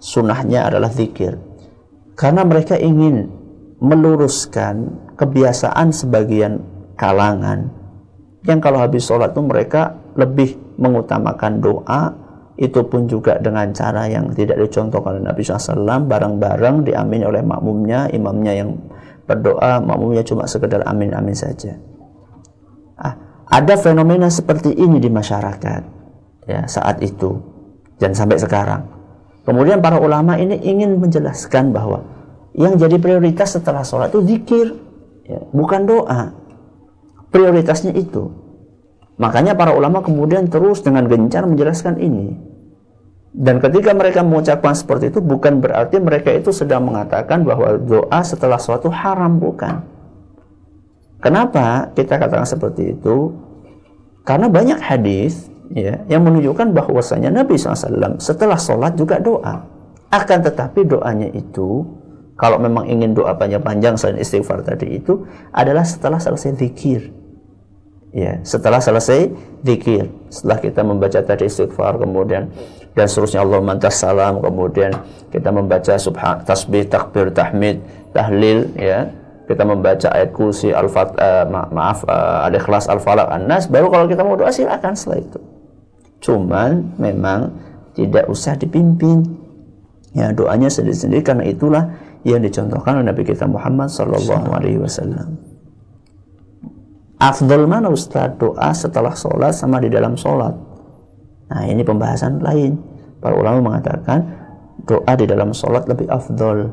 [0.00, 1.36] sunnahnya adalah zikir?
[2.16, 3.28] Karena mereka ingin
[3.84, 6.62] meluruskan kebiasaan sebagian
[6.96, 7.68] kalangan
[8.48, 12.12] yang kalau habis sholat itu mereka lebih mengutamakan doa
[12.60, 18.12] itu pun juga dengan cara yang tidak dicontohkan oleh Nabi SAW bareng-bareng diamini oleh makmumnya
[18.12, 18.76] imamnya yang
[19.24, 21.80] berdoa makmumnya cuma sekedar amin-amin saja.
[23.00, 23.16] Ah,
[23.48, 25.82] ada fenomena seperti ini di masyarakat
[26.44, 27.40] ya saat itu
[27.96, 28.84] dan sampai sekarang.
[29.42, 32.04] Kemudian para ulama ini ingin menjelaskan bahwa
[32.52, 34.66] yang jadi prioritas setelah sholat itu zikir
[35.26, 36.36] ya, bukan doa.
[37.32, 38.41] Prioritasnya itu
[39.22, 42.34] Makanya para ulama kemudian terus dengan gencar menjelaskan ini.
[43.30, 48.58] Dan ketika mereka mengucapkan seperti itu bukan berarti mereka itu sedang mengatakan bahwa doa setelah
[48.58, 49.86] suatu haram bukan.
[51.22, 53.30] Kenapa kita katakan seperti itu?
[54.26, 59.70] Karena banyak hadis ya yang menunjukkan bahwasanya Nabi SAW setelah sholat juga doa.
[60.10, 61.86] Akan tetapi doanya itu
[62.34, 65.24] kalau memang ingin doa panjang-panjang selain istighfar tadi itu
[65.54, 67.21] adalah setelah selesai zikir
[68.12, 69.32] ya setelah selesai
[69.64, 72.52] zikir setelah kita membaca tadi istighfar kemudian
[72.92, 74.92] dan seterusnya Allah mantas salam kemudian
[75.32, 77.80] kita membaca subhan tasbih takbir tahmid
[78.12, 79.08] tahlil ya
[79.48, 83.66] kita membaca ayat kursi al uh, ma maaf uh, al ikhlas al falak an nas
[83.66, 85.40] baru kalau kita mau doa silakan setelah itu
[86.22, 87.50] Cuman memang
[87.98, 89.26] tidak usah dipimpin.
[90.14, 91.84] Ya doanya sendiri-sendiri karena itulah
[92.22, 95.51] yang dicontohkan oleh Nabi kita Muhammad Sallallahu Alaihi Wasallam.
[97.22, 100.58] Afdol mana Ustaz doa setelah sholat sama di dalam sholat?
[101.54, 102.74] Nah ini pembahasan lain.
[103.22, 104.26] Para ulama mengatakan
[104.82, 106.66] doa di dalam sholat lebih afdol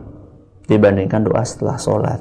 [0.66, 2.18] dibandingkan doa setelah sholat.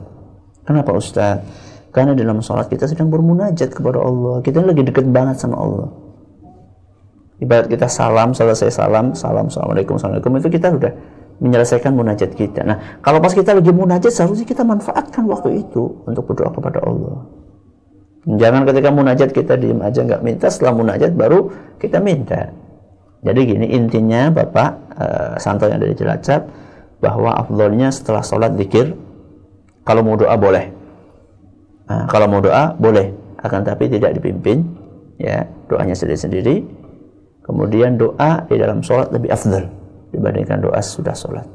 [0.68, 1.40] Kenapa Ustaz?
[1.88, 4.44] Karena dalam sholat kita sedang bermunajat kepada Allah.
[4.44, 5.88] Kita lagi deket banget sama Allah.
[7.40, 10.92] Ibarat kita salam, selesai salam, salam, assalamualaikum, assalamualaikum itu kita sudah
[11.40, 12.66] menyelesaikan munajat kita.
[12.66, 17.37] Nah, kalau pas kita lagi munajat seharusnya kita manfaatkan waktu itu untuk berdoa kepada Allah.
[18.28, 21.48] Jangan ketika munajat kita diem aja nggak minta, setelah munajat baru
[21.80, 22.52] kita minta.
[23.24, 26.44] Jadi gini intinya Bapak uh, Santo yang dari Cilacap
[27.00, 28.92] bahwa afdolnya setelah sholat zikir
[29.82, 30.68] kalau mau doa boleh.
[31.88, 34.60] Nah, kalau mau doa boleh, akan tapi tidak dipimpin
[35.16, 36.68] ya doanya sendiri-sendiri.
[37.48, 39.72] Kemudian doa di dalam sholat lebih afdal
[40.12, 41.48] dibandingkan doa sudah sholat.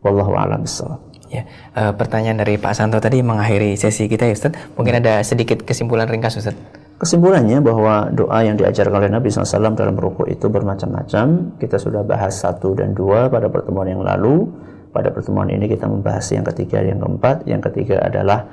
[0.00, 1.07] Wallahu a'lam bishawab.
[1.28, 1.44] Ya,
[1.76, 4.56] uh, pertanyaan dari Pak Santo tadi mengakhiri sesi kita ya Ustaz.
[4.74, 6.56] Mungkin ada sedikit kesimpulan ringkas Ustaz.
[6.98, 11.54] Kesimpulannya bahwa doa yang diajarkan oleh Nabi SAW dalam rukuk itu bermacam-macam.
[11.54, 14.50] Kita sudah bahas satu dan dua pada pertemuan yang lalu.
[14.90, 17.46] Pada pertemuan ini kita membahas yang ketiga, yang keempat.
[17.46, 18.50] Yang ketiga adalah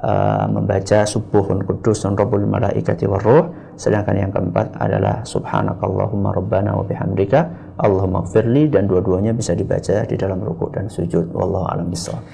[0.00, 3.48] uh, membaca subuhun kudus rabbul malaikati warruh.
[3.76, 10.16] Sedangkan yang keempat adalah subhanakallahumma rabbana wa bihamdika Allahumma firli dan dua-duanya bisa dibaca di
[10.16, 12.24] dalam rukuk dan sujud wallahu alam bisawab